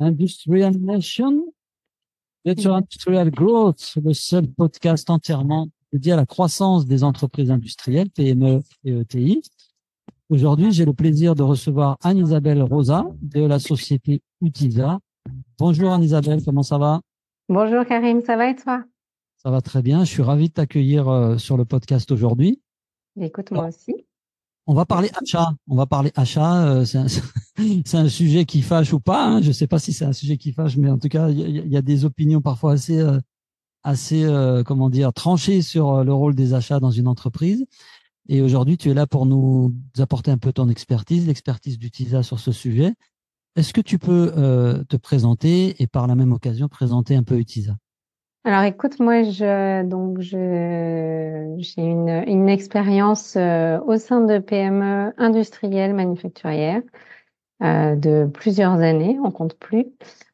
Industrial 0.00 0.74
Nation, 0.78 1.52
sur 2.58 2.74
Industrial 2.74 3.30
Growth, 3.30 3.98
le 4.02 4.14
seul 4.14 4.48
podcast 4.48 5.10
entièrement 5.10 5.68
dédié 5.92 6.12
à 6.12 6.16
la 6.16 6.24
croissance 6.24 6.86
des 6.86 7.04
entreprises 7.04 7.50
industrielles, 7.50 8.08
PME 8.10 8.62
et 8.84 8.92
ETI. 8.92 9.42
Aujourd'hui, 10.30 10.72
j'ai 10.72 10.86
le 10.86 10.94
plaisir 10.94 11.34
de 11.34 11.42
recevoir 11.42 11.98
Anne-Isabelle 12.02 12.62
Rosa 12.62 13.04
de 13.20 13.42
la 13.42 13.58
société 13.58 14.22
Utisa. 14.40 15.00
Bonjour 15.58 15.92
Anne-Isabelle, 15.92 16.42
comment 16.44 16.62
ça 16.62 16.78
va? 16.78 17.02
Bonjour 17.48 17.84
Karim, 17.84 18.22
ça 18.22 18.36
va 18.36 18.50
et 18.50 18.56
toi? 18.56 18.84
Ça 19.36 19.50
va 19.50 19.60
très 19.60 19.82
bien, 19.82 20.04
je 20.04 20.10
suis 20.10 20.22
ravi 20.22 20.48
de 20.48 20.54
t'accueillir 20.54 21.08
euh, 21.08 21.36
sur 21.36 21.58
le 21.58 21.66
podcast 21.66 22.10
aujourd'hui. 22.10 22.62
Écoute, 23.20 23.50
moi 23.50 23.68
aussi. 23.68 24.06
On 24.66 24.74
va 24.74 24.86
parler 24.86 25.10
achat. 25.20 25.52
On 25.68 25.76
va 25.76 25.86
parler 25.86 26.12
achat. 26.14 26.66
Euh, 26.66 26.84
c'est 26.84 26.98
un, 27.96 28.08
sujet 28.08 28.44
qui 28.44 28.62
fâche 28.62 28.92
ou 28.92 29.00
pas. 29.00 29.26
Hein. 29.26 29.42
Je 29.42 29.48
ne 29.48 29.52
sais 29.52 29.66
pas 29.66 29.78
si 29.78 29.92
c'est 29.92 30.04
un 30.04 30.12
sujet 30.12 30.36
qui 30.36 30.52
fâche, 30.52 30.76
mais 30.76 30.90
en 30.90 30.98
tout 30.98 31.08
cas, 31.08 31.28
il 31.28 31.68
y, 31.68 31.76
a 31.76 31.82
des 31.82 32.04
opinions 32.04 32.40
parfois 32.40 32.72
assez, 32.72 32.98
euh, 33.00 33.18
assez, 33.82 34.22
euh, 34.24 34.62
comment 34.62 34.90
dire, 34.90 35.12
tranchées 35.12 35.62
sur 35.62 36.04
le 36.04 36.12
rôle 36.12 36.34
des 36.34 36.54
achats 36.54 36.80
dans 36.80 36.90
une 36.90 37.08
entreprise. 37.08 37.64
Et 38.28 38.42
aujourd'hui, 38.42 38.76
tu 38.76 38.90
es 38.90 38.94
là 38.94 39.06
pour 39.06 39.26
nous 39.26 39.74
apporter 39.98 40.30
un 40.30 40.38
peu 40.38 40.52
ton 40.52 40.68
expertise, 40.68 41.26
l'expertise 41.26 41.78
d'Utisa 41.78 42.22
sur 42.22 42.38
ce 42.38 42.52
sujet. 42.52 42.94
Est-ce 43.56 43.72
que 43.72 43.80
tu 43.80 43.98
peux 43.98 44.32
te 44.88 44.96
présenter 44.96 45.82
et 45.82 45.88
par 45.88 46.06
la 46.06 46.14
même 46.14 46.32
occasion 46.32 46.68
présenter 46.68 47.16
un 47.16 47.24
peu 47.24 47.38
Utisa? 47.38 47.76
Alors 48.44 48.62
écoute, 48.62 49.00
moi 49.00 49.22
je 49.22 49.82
donc 49.82 50.20
je 50.20 51.54
j'ai 51.58 51.82
une, 51.82 52.24
une 52.26 52.48
expérience 52.48 53.36
euh, 53.36 53.78
au 53.80 53.98
sein 53.98 54.22
de 54.22 54.38
PME 54.38 55.12
industrielles 55.18 55.92
manufacturières 55.92 56.82
euh, 57.62 57.96
de 57.96 58.26
plusieurs 58.32 58.80
années, 58.80 59.18
on 59.22 59.30
compte 59.30 59.58
plus. 59.58 59.86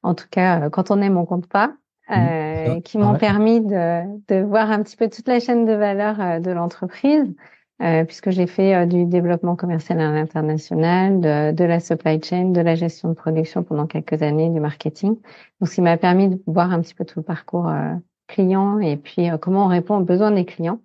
En 0.05 0.15
tout 0.15 0.29
cas, 0.31 0.63
euh, 0.67 0.71
quand 0.71 0.93
on 0.93 1.01
aime, 1.03 1.17
on 1.17 1.27
compte 1.27 1.49
pas. 1.49 1.75
Mmh. 2.09 2.83
qui 2.83 2.99
m'ont 2.99 3.19
permis 3.19 3.61
de, 3.61 4.05
de 4.29 4.41
voir 4.41 4.71
un 4.71 4.81
petit 4.85 4.97
peu 4.97 5.09
toute 5.09 5.27
la 5.27 5.41
chaîne 5.41 5.65
de 5.65 5.73
valeur 5.73 6.41
de 6.41 6.53
l'entreprise, 6.53 7.35
euh, 7.83 8.05
puisque 8.05 8.31
j'ai 8.31 8.47
fait 8.47 8.75
euh, 8.75 8.87
du 8.87 9.05
développement 9.05 9.55
commercial 9.55 10.01
à 10.01 10.11
l'international, 10.11 11.21
de, 11.21 11.53
de, 11.53 11.65
la 11.65 11.79
supply 11.79 12.19
chain, 12.23 12.47
de 12.47 12.61
la 12.63 12.75
gestion 12.75 13.11
de 13.11 13.15
production 13.15 13.63
pendant 13.63 13.87
quelques 13.87 14.23
années, 14.23 14.49
du 14.49 14.61
marketing. 14.61 15.17
Donc, 15.61 15.69
ce 15.69 15.75
qui 15.75 15.83
m'a 15.83 15.99
permis 15.99 16.31
de 16.31 16.43
voir 16.47 16.73
un 16.73 16.81
petit 16.81 16.95
peu 16.95 17.05
tout 17.05 17.19
le 17.19 17.25
parcours 17.25 17.69
euh, 17.69 17.93
client 18.29 18.79
et 18.79 18.97
puis 18.97 19.29
comment 19.41 19.67
on 19.67 19.69
répond 19.69 19.99
aux 19.99 20.05
besoins 20.05 20.31
des 20.31 20.45
clients. 20.45 20.81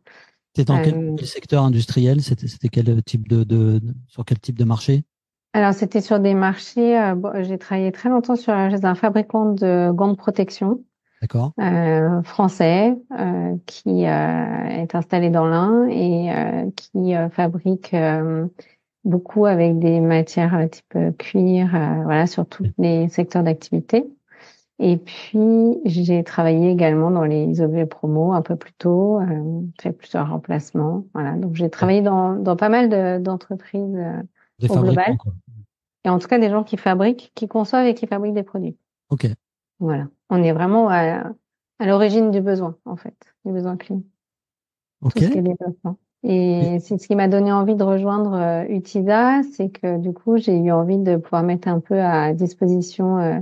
C'était 0.53 0.65
dans 0.65 0.81
quel, 0.81 1.25
secteur 1.25 1.63
industriel? 1.63 2.21
C'était 2.21 2.67
quel 2.67 3.01
type 3.03 3.27
de, 3.29 3.43
de, 3.45 3.81
sur 4.07 4.25
quel 4.25 4.39
type 4.39 4.59
de 4.59 4.65
marché? 4.65 5.05
Alors, 5.53 5.73
c'était 5.73 6.01
sur 6.01 6.19
des 6.19 6.33
marchés. 6.33 7.13
j'ai 7.39 7.57
travaillé 7.57 7.91
très 7.91 8.09
longtemps 8.09 8.35
sur 8.35 8.53
un 8.53 8.95
fabricant 8.95 9.53
de 9.53 9.91
gants 9.91 10.09
de 10.09 10.15
protection. 10.15 10.83
D'accord. 11.21 11.53
Euh, 11.59 12.23
français 12.23 12.97
euh, 13.17 13.55
qui 13.67 14.07
euh, 14.07 14.65
est 14.65 14.95
installé 14.95 15.29
dans 15.29 15.47
l'Ain 15.47 15.87
et 15.87 16.31
qui 16.75 17.13
fabrique 17.31 17.95
beaucoup 19.03 19.45
avec 19.45 19.79
des 19.79 19.99
matières 19.99 20.67
type 20.69 20.97
cuir, 21.17 21.69
voilà, 22.03 22.27
sur 22.27 22.45
tous 22.45 22.65
les 22.77 23.07
secteurs 23.09 23.43
d'activité. 23.43 24.05
Et 24.83 24.97
puis, 24.97 25.77
j'ai 25.85 26.23
travaillé 26.23 26.71
également 26.71 27.11
dans 27.11 27.23
les 27.23 27.61
objets 27.61 27.85
promo 27.85 28.33
un 28.33 28.41
peu 28.41 28.55
plus 28.55 28.73
tôt, 28.73 29.19
euh, 29.19 29.61
fait 29.79 29.91
plusieurs 29.91 30.27
remplacements. 30.27 31.05
Voilà. 31.13 31.33
Donc, 31.33 31.53
j'ai 31.53 31.69
travaillé 31.69 32.01
dans, 32.01 32.33
dans 32.33 32.55
pas 32.55 32.69
mal 32.69 33.21
d'entreprises 33.21 33.95
au 34.67 34.79
global. 34.79 35.17
Et 36.03 36.09
en 36.09 36.17
tout 36.17 36.27
cas, 36.27 36.39
des 36.39 36.49
gens 36.49 36.63
qui 36.63 36.77
fabriquent, 36.77 37.31
qui 37.35 37.47
conçoivent 37.47 37.85
et 37.85 37.93
qui 37.93 38.07
fabriquent 38.07 38.33
des 38.33 38.41
produits. 38.41 38.75
OK. 39.11 39.27
Voilà. 39.81 40.07
On 40.29 40.41
est 40.41 40.53
vraiment 40.53 40.89
à, 40.89 41.33
l'origine 41.79 42.31
du 42.31 42.39
besoin, 42.39 42.77
en 42.85 42.95
fait, 42.95 43.15
du 43.43 43.51
besoin 43.51 43.75
client. 43.75 44.03
Ok. 45.01 45.21
Et 46.23 46.77
c'est 46.79 46.99
ce 46.99 47.07
qui 47.07 47.15
m'a 47.15 47.27
donné 47.27 47.51
envie 47.51 47.75
de 47.75 47.83
rejoindre 47.83 48.33
euh, 48.35 48.63
Utisa, 48.69 49.41
c'est 49.41 49.69
que 49.69 49.97
du 49.97 50.13
coup, 50.13 50.37
j'ai 50.37 50.55
eu 50.55 50.71
envie 50.71 50.99
de 50.99 51.17
pouvoir 51.17 51.41
mettre 51.41 51.67
un 51.67 51.79
peu 51.79 51.99
à 51.99 52.31
disposition 52.33 53.17
euh, 53.17 53.39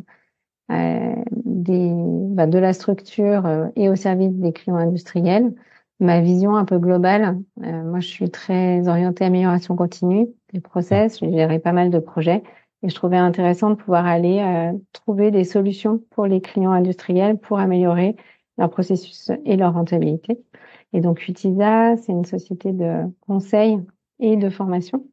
euh, 0.71 1.15
des, 1.31 1.91
bah, 1.93 2.47
de 2.47 2.57
la 2.57 2.71
structure 2.71 3.69
et 3.75 3.89
au 3.89 3.97
service 3.97 4.31
des 4.31 4.53
clients 4.53 4.77
industriels 4.77 5.53
ma 5.99 6.21
vision 6.21 6.55
un 6.55 6.63
peu 6.63 6.79
globale. 6.79 7.39
moi, 7.57 7.99
je 7.99 8.07
suis 8.07 8.29
très 8.29 8.87
orientée 8.87 9.25
amélioration 9.25 9.75
continue 9.75 10.29
des 10.53 10.61
process. 10.61 11.19
J'ai 11.19 11.29
géré 11.29 11.59
pas 11.59 11.73
mal 11.73 11.89
de 11.89 11.99
projets. 11.99 12.41
Et 12.81 12.89
je 12.89 12.95
trouvais 12.95 13.17
intéressant 13.17 13.71
de 13.71 13.75
pouvoir 13.75 14.05
aller 14.05 14.39
euh, 14.39 14.77
trouver 14.93 15.31
des 15.31 15.43
solutions 15.43 16.01
pour 16.11 16.25
les 16.25 16.39
clients 16.39 16.71
industriels 16.71 17.37
pour 17.37 17.59
améliorer 17.59 18.15
leur 18.57 18.69
processus 18.69 19.31
et 19.45 19.57
leur 19.57 19.73
rentabilité. 19.73 20.39
Et 20.93 21.01
donc, 21.01 21.27
Utisa, 21.27 21.97
c'est 21.97 22.11
une 22.11 22.25
société 22.25 22.71
de 22.71 23.03
conseil 23.21 23.79
et 24.19 24.37
de 24.37 24.49
formation. 24.49 25.05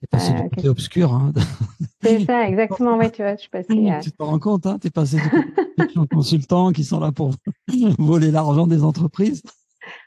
C'est 0.00 0.10
passé 0.10 0.32
du 0.32 0.40
euh, 0.40 0.48
côté 0.54 0.68
obscur. 0.68 1.12
Hein. 1.14 1.32
C'est 2.02 2.24
ça, 2.24 2.46
exactement. 2.46 2.96
Ouais, 2.98 3.10
tu 3.10 3.22
vois, 3.22 3.34
je 3.34 3.40
suis 3.40 3.50
passée. 3.50 3.88
À... 3.88 4.00
Tu 4.00 4.12
te 4.12 4.22
rends 4.22 4.38
compte, 4.38 4.66
hein, 4.66 4.78
tu 4.80 4.88
es 4.88 4.90
passé 4.90 5.16
du 5.16 6.06
consultants 6.08 6.70
qui 6.70 6.84
sont 6.84 7.00
là 7.00 7.12
pour 7.12 7.32
voler 7.98 8.30
l'argent 8.30 8.66
des 8.66 8.84
entreprises 8.84 9.42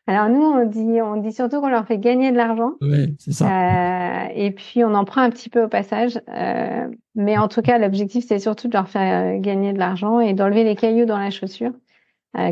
alors 0.09 0.28
nous, 0.28 0.42
on 0.42 0.66
dit, 0.66 1.02
on 1.02 1.18
dit 1.18 1.31
surtout 1.31 1.62
qu'on 1.62 1.70
leur 1.70 1.86
fait 1.86 2.00
gagner 2.00 2.31
de 2.31 2.38
l'argent. 2.38 2.74
Oui, 2.81 3.16
c'est 3.20 3.31
ça. 3.31 3.46
Euh, 3.46 4.28
et 4.34 4.50
puis 4.50 4.84
on 4.84 4.96
en 4.96 5.06
prend 5.06 5.22
un 5.22 5.30
petit 5.30 5.50
peu 5.50 5.64
au 5.64 5.68
passage. 5.68 6.20
Euh, 6.30 6.88
mais 7.14 7.38
en 7.38 7.47
tout 7.47 7.62
cas, 7.62 7.78
l'objectif, 7.78 8.25
c'est 8.28 8.40
surtout 8.40 8.68
de 8.68 8.74
leur 8.74 8.90
faire 8.90 9.36
euh, 9.36 9.40
gagner 9.40 9.72
de 9.72 9.78
l'argent 9.78 10.19
et 10.19 10.34
d'enlever 10.34 10.64
les 10.64 10.75
cailloux 10.75 11.06
dans 11.06 11.19
la 11.19 11.30
chaussure 11.30 11.74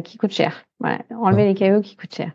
qui 0.03 0.17
coûtent 0.17 0.33
cher. 0.33 0.65
Voilà, 0.79 0.99
enlever 1.19 1.45
les 1.45 1.53
cailloux 1.53 1.81
qui 1.81 1.95
coûtent 1.95 2.13
cher. 2.13 2.31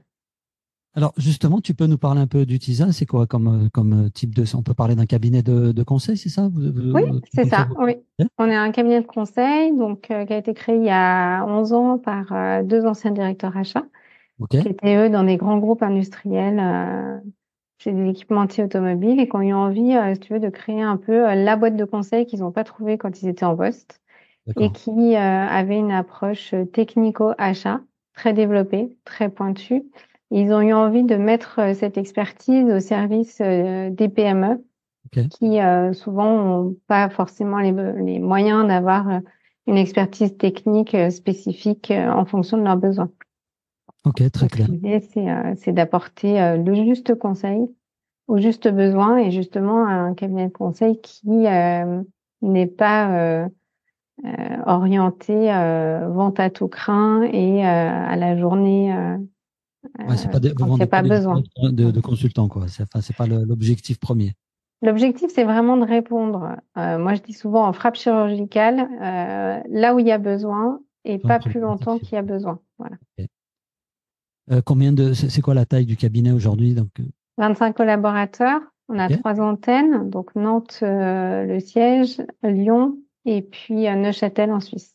Alors 0.94 1.12
justement, 1.16 1.61
tu 1.61 1.75
peux 1.75 1.87
nous 1.87 1.99
parler 1.99 2.21
un 2.21 2.27
peu 2.27 2.44
d'Utisa 2.44 2.93
C'est 2.93 3.06
quoi 3.06 3.27
comme, 3.27 3.69
comme 3.72 4.11
type 4.11 4.34
de... 4.34 4.44
On 4.56 4.62
peut 4.62 4.75
parler 4.75 4.94
d'un 4.94 5.06
cabinet 5.06 5.43
de, 5.43 5.72
de 5.72 5.82
conseil, 5.82 6.16
c'est 6.16 6.28
ça? 6.28 6.49
Oui, 6.55 7.03
c'est 7.34 7.47
ça. 7.47 7.69
Oui. 7.78 7.97
On 8.38 8.49
est 8.49 8.55
un 8.55 8.71
cabinet 8.71 9.00
de 9.00 9.06
conseil 9.06 9.77
donc, 9.77 10.03
qui 10.03 10.12
a 10.12 10.37
été 10.37 10.55
créé 10.55 10.77
il 10.77 10.84
y 10.84 10.91
a 10.91 11.44
11 11.47 11.72
ans 11.72 11.99
par 11.99 12.62
deux 12.65 12.87
anciens 12.87 13.11
directeurs 13.11 13.56
achats 13.56 13.87
qui 14.49 14.69
étaient 14.69 14.97
eux 14.97 15.11
dans 15.11 15.25
des 15.25 15.37
grands 15.37 15.59
groupes 15.59 15.83
industriels 15.83 16.61
euh, 16.61 17.19
chez 17.79 17.93
des 17.93 18.11
équipementiers 18.11 18.65
automobiles 18.65 19.21
et 19.21 19.29
qui 19.29 19.37
ont 19.37 19.43
eu 19.43 19.53
envie, 19.53 19.97
euh, 19.97 20.15
si 20.15 20.21
tu 20.21 20.33
veux, 20.33 20.41
de 20.41 20.49
créer 20.49 20.83
un 20.83 20.97
peu 20.97 21.29
euh, 21.29 21.35
la 21.35 21.57
boîte 21.57 21.77
de 21.77 21.85
conseil 21.85 22.27
qu'ils 22.27 22.41
n'ont 22.41 22.53
pas 22.53 22.65
trouvé 22.65 22.99
quand 22.99 23.23
ils 23.23 23.29
étaient 23.29 23.45
en 23.45 23.57
poste 23.57 24.01
et 24.59 24.73
qui 24.73 25.15
avait 25.15 25.79
une 25.79 25.93
approche 25.93 26.53
technico-achat 26.73 27.81
très 28.13 28.33
développée, 28.33 28.99
très 29.05 29.29
pointue. 29.29 29.85
Ils 30.33 30.53
ont 30.53 30.61
eu 30.61 30.73
envie 30.73 31.05
de 31.05 31.15
mettre 31.15 31.77
cette 31.77 31.97
expertise 31.97 32.69
au 32.69 32.81
service 32.81 33.39
des 33.41 34.09
PME 34.09 34.65
qui 35.13 35.61
souvent 35.93 36.43
n'ont 36.43 36.77
pas 36.89 37.09
forcément 37.09 37.59
les, 37.59 37.71
les 38.05 38.19
moyens 38.19 38.67
d'avoir 38.67 39.21
une 39.69 39.77
expertise 39.77 40.37
technique 40.37 40.97
spécifique 41.13 41.93
en 41.93 42.25
fonction 42.25 42.57
de 42.57 42.65
leurs 42.65 42.79
besoins. 42.79 43.11
Ok, 44.05 44.31
très 44.33 44.49
clair. 44.49 44.69
L'idée, 44.69 45.01
euh, 45.17 45.55
c'est 45.57 45.73
d'apporter 45.73 46.41
euh, 46.41 46.57
le 46.57 46.75
juste 46.75 47.15
conseil 47.15 47.69
au 48.27 48.39
juste 48.39 48.69
besoin 48.69 49.19
et 49.19 49.31
justement 49.31 49.87
un 49.87 50.15
cabinet 50.15 50.49
de 50.49 50.53
conseil 50.53 51.01
qui 51.01 51.47
euh, 51.47 52.03
n'est 52.41 52.67
pas 52.67 53.49
orienté 54.67 55.47
vente 56.09 56.39
à 56.39 56.49
tout 56.49 56.69
craint 56.69 57.23
et 57.25 57.65
à 57.67 58.15
la 58.17 58.37
journée. 58.39 58.95
Ouais, 59.99 60.17
c'est 60.17 60.31
pas, 60.31 60.39
de, 60.39 60.85
pas 60.85 61.03
besoin 61.03 61.43
de, 61.61 61.91
de 61.91 62.01
consultant 62.01 62.49
quoi. 62.49 62.69
C'est 62.69 62.85
enfin, 62.85 63.01
c'est 63.01 63.17
pas 63.17 63.27
l'objectif 63.27 63.99
premier. 63.99 64.35
L'objectif, 64.81 65.31
c'est 65.35 65.45
vraiment 65.45 65.77
de 65.77 65.85
répondre. 65.85 66.57
moi, 66.77 67.15
je 67.15 67.23
dis 67.23 67.33
souvent 67.33 67.67
en 67.67 67.73
frappe 67.73 67.97
chirurgicale, 67.97 68.89
là 69.69 69.95
où 69.95 69.99
il 69.99 70.07
y 70.07 70.12
a 70.12 70.19
besoin 70.19 70.81
et 71.05 71.19
pas 71.19 71.38
plus 71.38 71.61
longtemps 71.61 71.99
qu'il 71.99 72.12
y 72.12 72.17
a 72.17 72.23
besoin. 72.23 72.61
Voilà. 72.79 72.97
Euh, 73.21 73.26
combien 74.60 74.93
de, 74.93 75.12
c'est 75.12 75.40
quoi 75.40 75.54
la 75.54 75.64
taille 75.64 75.87
du 75.87 75.96
cabinet 75.96 76.32
aujourd'hui 76.32 76.75
donc 76.75 76.88
25 77.38 77.69
euh? 77.69 77.72
collaborateurs. 77.72 78.60
On 78.88 78.99
a 78.99 79.08
trois 79.08 79.40
antennes, 79.40 80.10
donc 80.10 80.34
Nantes, 80.34 80.81
euh, 80.82 81.44
le 81.46 81.60
siège, 81.60 82.20
Lyon 82.43 82.99
et 83.25 83.40
puis 83.40 83.84
Neuchâtel 83.84 84.50
en 84.52 84.60
Suisse. 84.60 84.94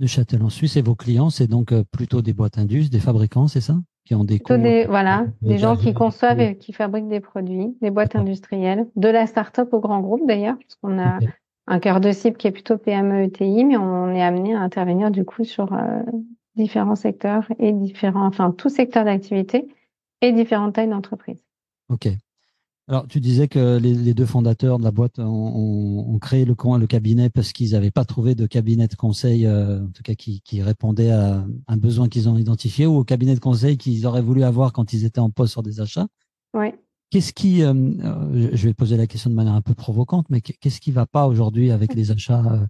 Neuchâtel 0.00 0.42
en 0.42 0.48
Suisse 0.48 0.76
et 0.76 0.82
vos 0.82 0.94
clients, 0.94 1.28
c'est 1.28 1.48
donc 1.48 1.74
plutôt 1.90 2.22
des 2.22 2.32
boîtes 2.32 2.56
indus, 2.56 2.88
des 2.88 3.00
fabricants, 3.00 3.48
c'est 3.48 3.60
ça? 3.60 3.76
Qui 4.06 4.14
ont 4.14 4.24
des, 4.24 4.40
voilà, 4.88 5.26
des 5.42 5.58
gens 5.58 5.76
qui 5.76 5.92
conçoivent 5.92 6.40
et 6.40 6.56
qui 6.56 6.72
fabriquent 6.72 7.08
des 7.08 7.18
produits, 7.18 7.76
des 7.82 7.90
boîtes 7.90 8.14
industrielles, 8.14 8.86
de 8.94 9.08
la 9.08 9.26
start-up 9.26 9.68
au 9.72 9.80
grand 9.80 10.00
groupe 10.00 10.26
d'ailleurs, 10.28 10.56
parce 10.56 10.76
qu'on 10.76 10.98
a 11.00 11.18
un 11.66 11.80
cœur 11.80 12.00
de 12.00 12.12
cible 12.12 12.36
qui 12.36 12.46
est 12.46 12.52
plutôt 12.52 12.78
PME 12.78 13.24
ETI, 13.24 13.64
mais 13.64 13.76
on 13.76 14.14
est 14.14 14.22
amené 14.22 14.54
à 14.54 14.60
intervenir 14.60 15.10
du 15.10 15.24
coup 15.24 15.42
sur 15.42 15.72
différents 16.56 16.96
secteurs 16.96 17.46
et 17.58 17.72
différents, 17.72 18.26
enfin, 18.26 18.50
tout 18.50 18.68
secteur 18.68 19.04
d'activité 19.04 19.68
et 20.22 20.32
différentes 20.32 20.74
tailles 20.74 20.88
d'entreprise. 20.88 21.44
OK. 21.88 22.08
Alors, 22.88 23.08
tu 23.08 23.18
disais 23.18 23.48
que 23.48 23.78
les, 23.78 24.14
deux 24.14 24.26
fondateurs 24.26 24.78
de 24.78 24.84
la 24.84 24.92
boîte 24.92 25.18
ont, 25.18 26.18
créé 26.20 26.44
le, 26.44 26.54
le 26.54 26.86
cabinet 26.86 27.30
parce 27.30 27.52
qu'ils 27.52 27.72
n'avaient 27.72 27.90
pas 27.90 28.04
trouvé 28.04 28.36
de 28.36 28.46
cabinet 28.46 28.86
de 28.86 28.94
conseil, 28.94 29.44
euh, 29.44 29.82
en 29.82 29.88
tout 29.88 30.04
cas 30.04 30.14
qui, 30.14 30.62
répondait 30.62 31.10
à 31.10 31.44
un 31.66 31.76
besoin 31.76 32.08
qu'ils 32.08 32.28
ont 32.28 32.38
identifié, 32.38 32.86
ou 32.86 32.98
au 32.98 33.04
cabinet 33.04 33.34
de 33.34 33.40
conseil 33.40 33.76
qu'ils 33.76 34.06
auraient 34.06 34.22
voulu 34.22 34.44
avoir 34.44 34.72
quand 34.72 34.92
ils 34.92 35.04
étaient 35.04 35.20
en 35.20 35.30
poste 35.30 35.52
sur 35.52 35.64
des 35.64 35.80
achats. 35.80 36.06
Oui. 36.54 36.68
Qu'est-ce 37.10 37.32
qui, 37.32 37.62
euh, 37.62 37.74
euh, 37.74 38.50
je 38.52 38.68
vais 38.68 38.74
poser 38.74 38.96
la 38.96 39.08
question 39.08 39.30
de 39.30 39.34
manière 39.34 39.54
un 39.54 39.62
peu 39.62 39.74
provocante, 39.74 40.26
mais 40.30 40.40
qu'est-ce 40.40 40.80
qui 40.80 40.92
va 40.92 41.06
pas 41.06 41.26
aujourd'hui 41.26 41.72
avec 41.72 41.92
les 41.92 42.12
achats 42.12 42.68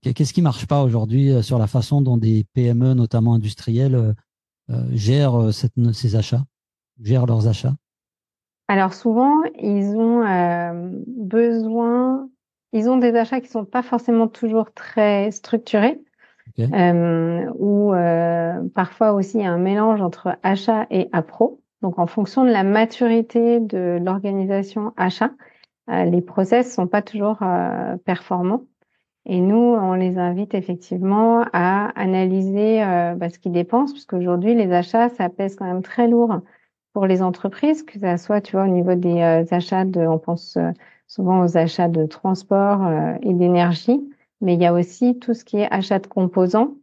Qu'est-ce 0.00 0.32
qui 0.32 0.42
marche 0.42 0.66
pas 0.66 0.82
aujourd'hui 0.82 1.42
sur 1.42 1.58
la 1.58 1.66
façon 1.66 2.00
dont 2.00 2.16
des 2.16 2.44
PME, 2.54 2.94
notamment 2.94 3.34
industrielles, 3.34 4.14
gèrent 4.90 5.50
ces 5.52 6.16
achats, 6.16 6.44
gèrent 7.00 7.26
leurs 7.26 7.46
achats? 7.46 7.74
Alors 8.72 8.94
souvent, 8.94 9.42
ils 9.58 9.94
ont 9.96 10.26
euh, 10.26 10.90
besoin, 11.06 12.30
ils 12.72 12.88
ont 12.88 12.96
des 12.96 13.14
achats 13.14 13.42
qui 13.42 13.48
sont 13.48 13.66
pas 13.66 13.82
forcément 13.82 14.28
toujours 14.28 14.72
très 14.72 15.30
structurés, 15.30 16.00
euh, 16.58 17.52
ou 17.58 17.92
euh, 17.92 18.62
parfois 18.74 19.12
aussi 19.12 19.44
un 19.44 19.58
mélange 19.58 20.00
entre 20.00 20.38
achat 20.42 20.86
et 20.90 21.10
appro. 21.12 21.60
Donc 21.82 21.98
en 21.98 22.06
fonction 22.06 22.44
de 22.44 22.50
la 22.50 22.62
maturité 22.64 23.60
de 23.60 23.98
l'organisation 24.02 24.94
achat, 24.96 25.32
les 25.88 26.22
process 26.22 26.72
sont 26.72 26.86
pas 26.86 27.02
toujours 27.02 27.40
performants. 28.06 28.64
Et 29.24 29.40
nous, 29.40 29.56
on 29.56 29.94
les 29.94 30.18
invite 30.18 30.54
effectivement 30.54 31.44
à 31.52 31.88
analyser 32.00 32.80
bah, 33.16 33.30
ce 33.30 33.38
qu'ils 33.38 33.52
dépensent, 33.52 33.92
puisqu'aujourd'hui 33.92 34.54
les 34.54 34.72
achats, 34.72 35.08
ça 35.10 35.28
pèse 35.28 35.54
quand 35.54 35.64
même 35.64 35.82
très 35.82 36.08
lourd 36.08 36.40
pour 36.92 37.06
les 37.06 37.22
entreprises, 37.22 37.82
que 37.82 37.98
ça 37.98 38.18
soit, 38.18 38.40
tu 38.40 38.52
vois, 38.52 38.64
au 38.64 38.70
niveau 38.70 38.94
des 38.94 39.20
euh, 39.20 39.44
achats 39.50 39.84
de, 39.84 40.00
on 40.00 40.18
pense 40.18 40.56
euh, 40.56 40.70
souvent 41.06 41.42
aux 41.44 41.56
achats 41.56 41.88
de 41.88 42.06
transport 42.06 42.86
euh, 42.86 43.14
et 43.22 43.32
d'énergie, 43.32 44.00
mais 44.40 44.54
il 44.54 44.60
y 44.60 44.66
a 44.66 44.74
aussi 44.74 45.18
tout 45.18 45.34
ce 45.34 45.44
qui 45.44 45.58
est 45.58 45.72
achat 45.72 45.98
de 45.98 46.06
composants 46.06 46.74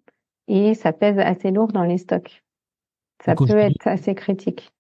et 0.48 0.74
ça 0.74 0.94
pèse 0.94 1.20
assez 1.20 1.52
lourd 1.52 1.72
dans 1.72 1.84
les 1.84 1.98
stocks. 1.98 2.44
Ça 3.24 3.36
peut 3.36 3.58
être 3.58 3.86
assez 3.86 4.16
critique. 4.16 4.72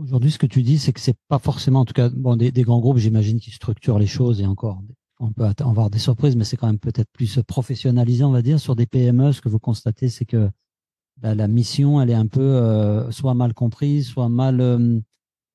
Aujourd'hui, 0.00 0.30
ce 0.30 0.38
que 0.38 0.46
tu 0.46 0.62
dis, 0.62 0.78
c'est 0.78 0.92
que 0.92 1.00
c'est 1.00 1.16
pas 1.28 1.38
forcément, 1.38 1.80
en 1.80 1.84
tout 1.84 1.92
cas, 1.92 2.08
bon, 2.08 2.36
des, 2.36 2.50
des 2.50 2.62
grands 2.62 2.80
groupes, 2.80 2.98
j'imagine, 2.98 3.38
qui 3.38 3.50
structurent 3.50 3.98
les 3.98 4.06
choses 4.06 4.40
et 4.40 4.46
encore, 4.46 4.80
on 5.22 5.32
peut 5.32 5.44
avoir 5.60 5.88
des 5.88 5.98
surprises, 5.98 6.36
mais 6.36 6.44
c'est 6.44 6.56
quand 6.56 6.66
même 6.66 6.80
peut-être 6.80 7.10
plus 7.12 7.40
professionnalisé, 7.46 8.24
on 8.24 8.32
va 8.32 8.42
dire. 8.42 8.58
Sur 8.58 8.74
des 8.74 8.86
PME, 8.86 9.32
ce 9.32 9.40
que 9.40 9.48
vous 9.48 9.60
constatez, 9.60 10.08
c'est 10.08 10.24
que 10.24 10.50
la, 11.22 11.46
mission, 11.46 12.00
elle 12.00 12.10
est 12.10 12.14
un 12.14 12.26
peu 12.26 12.40
euh, 12.40 13.08
soit 13.12 13.34
mal 13.34 13.54
comprise, 13.54 14.08
soit 14.08 14.28
mal, 14.28 14.60
euh, 14.60 14.98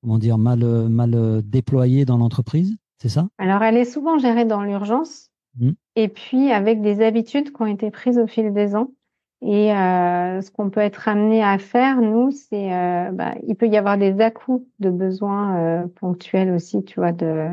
comment 0.02 0.18
dire, 0.18 0.38
mal, 0.38 0.62
euh, 0.62 0.88
mal 0.88 1.42
déployée 1.42 2.06
dans 2.06 2.16
l'entreprise. 2.16 2.76
C'est 2.96 3.10
ça? 3.10 3.28
Alors, 3.36 3.62
elle 3.62 3.76
est 3.76 3.84
souvent 3.84 4.18
gérée 4.18 4.46
dans 4.46 4.62
l'urgence 4.62 5.30
mmh. 5.60 5.70
et 5.96 6.08
puis 6.08 6.50
avec 6.50 6.80
des 6.80 7.04
habitudes 7.04 7.52
qui 7.52 7.62
ont 7.62 7.66
été 7.66 7.90
prises 7.90 8.18
au 8.18 8.26
fil 8.26 8.52
des 8.54 8.74
ans. 8.74 8.90
Et 9.40 9.68
ce 9.68 10.50
qu'on 10.50 10.68
peut 10.68 10.80
être 10.80 11.06
amené 11.06 11.44
à 11.44 11.58
faire, 11.58 12.00
nous, 12.00 12.32
c'est, 12.32 12.70
bah, 13.12 13.36
il 13.46 13.54
peut 13.54 13.68
y 13.68 13.76
avoir 13.76 13.96
des 13.96 14.20
à 14.20 14.32
de 14.80 14.90
besoins 14.90 15.86
ponctuels 15.94 16.50
aussi, 16.50 16.82
tu 16.82 16.98
vois, 16.98 17.12
de 17.12 17.48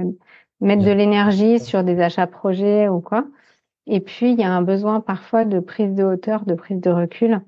mettre 0.61 0.83
de 0.83 0.91
l'énergie 0.91 1.59
sur 1.59 1.83
des 1.83 1.99
achats 1.99 2.27
projets 2.27 2.87
ou 2.87 3.01
quoi. 3.01 3.25
Et 3.87 3.99
puis, 3.99 4.31
il 4.31 4.39
y 4.39 4.43
a 4.43 4.51
un 4.51 4.61
besoin 4.61 4.99
parfois 4.99 5.45
de 5.45 5.59
prise 5.59 5.93
de 5.93 6.03
hauteur, 6.03 6.45
de 6.45 6.55
prise 6.55 6.81
de 6.81 6.89
recul 6.89 7.41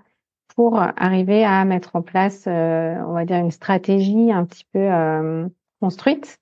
pour 0.57 0.79
arriver 0.79 1.45
à 1.45 1.65
mettre 1.65 1.95
en 1.95 2.01
place, 2.01 2.45
euh, 2.47 2.95
on 3.07 3.13
va 3.13 3.25
dire, 3.25 3.37
une 3.37 3.51
stratégie 3.51 4.31
un 4.31 4.43
petit 4.43 4.65
peu 4.73 4.79
euh, 4.79 5.47
construite 5.79 6.39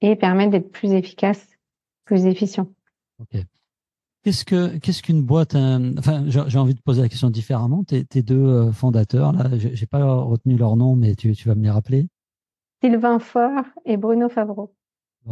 et 0.00 0.14
permettre 0.14 0.52
d'être 0.52 0.70
plus 0.70 0.92
efficace, 0.92 1.44
plus 2.04 2.26
efficient. 2.26 2.68
Ok. 3.20 3.42
Qu'est-ce 4.22 4.44
que 4.44 4.76
qu'est-ce 4.78 5.02
qu'une 5.02 5.22
boîte 5.22 5.56
euh, 5.56 5.92
Enfin, 5.98 6.24
j'ai 6.26 6.58
envie 6.58 6.74
de 6.74 6.80
poser 6.80 7.02
la 7.02 7.08
question 7.08 7.28
différemment. 7.28 7.82
Tes, 7.82 8.04
tes 8.04 8.22
deux 8.22 8.70
fondateurs, 8.70 9.32
là, 9.32 9.46
j'ai 9.52 9.86
pas 9.86 10.04
retenu 10.04 10.56
leur 10.56 10.76
nom, 10.76 10.94
mais 10.94 11.16
tu, 11.16 11.32
tu 11.32 11.48
vas 11.48 11.56
me 11.56 11.62
les 11.62 11.70
rappeler. 11.70 12.08
Sylvain 12.82 13.18
Faure 13.18 13.64
et 13.84 13.96
Bruno 13.96 14.28
Favreau. 14.28 14.75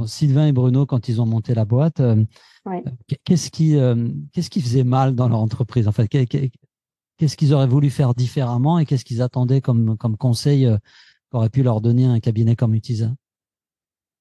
Sylvain 0.07 0.47
et 0.47 0.53
Bruno, 0.53 0.87
quand 0.87 1.09
ils 1.09 1.21
ont 1.21 1.27
monté 1.27 1.55
la 1.55 1.65
boîte, 1.65 2.03
qu'est-ce 3.25 3.51
qui 3.51 3.77
qu'est-ce 4.33 4.51
qui 4.51 4.61
faisait 4.61 4.85
mal 4.85 5.15
dans 5.15 5.29
leur 5.29 5.39
entreprise 5.39 5.89
En 5.89 5.93
fait, 5.93 6.09
qu'est-ce 7.17 7.37
qu'ils 7.37 7.55
auraient 7.55 7.67
voulu 7.67 7.91
faire 7.91 8.15
différemment 8.15 8.79
et 8.79 8.87
qu'est-ce 8.87 9.05
qu'ils 9.05 9.23
attendaient 9.23 9.61
comme, 9.61 9.97
comme 9.97 10.17
conseil 10.17 10.67
euh, 10.67 10.77
qu'aurait 11.31 11.51
pu 11.51 11.63
leur 11.63 11.81
donner 11.81 12.07
un 12.07 12.21
cabinet 12.21 12.57
comme 12.57 12.75
Utisa? 12.75 13.11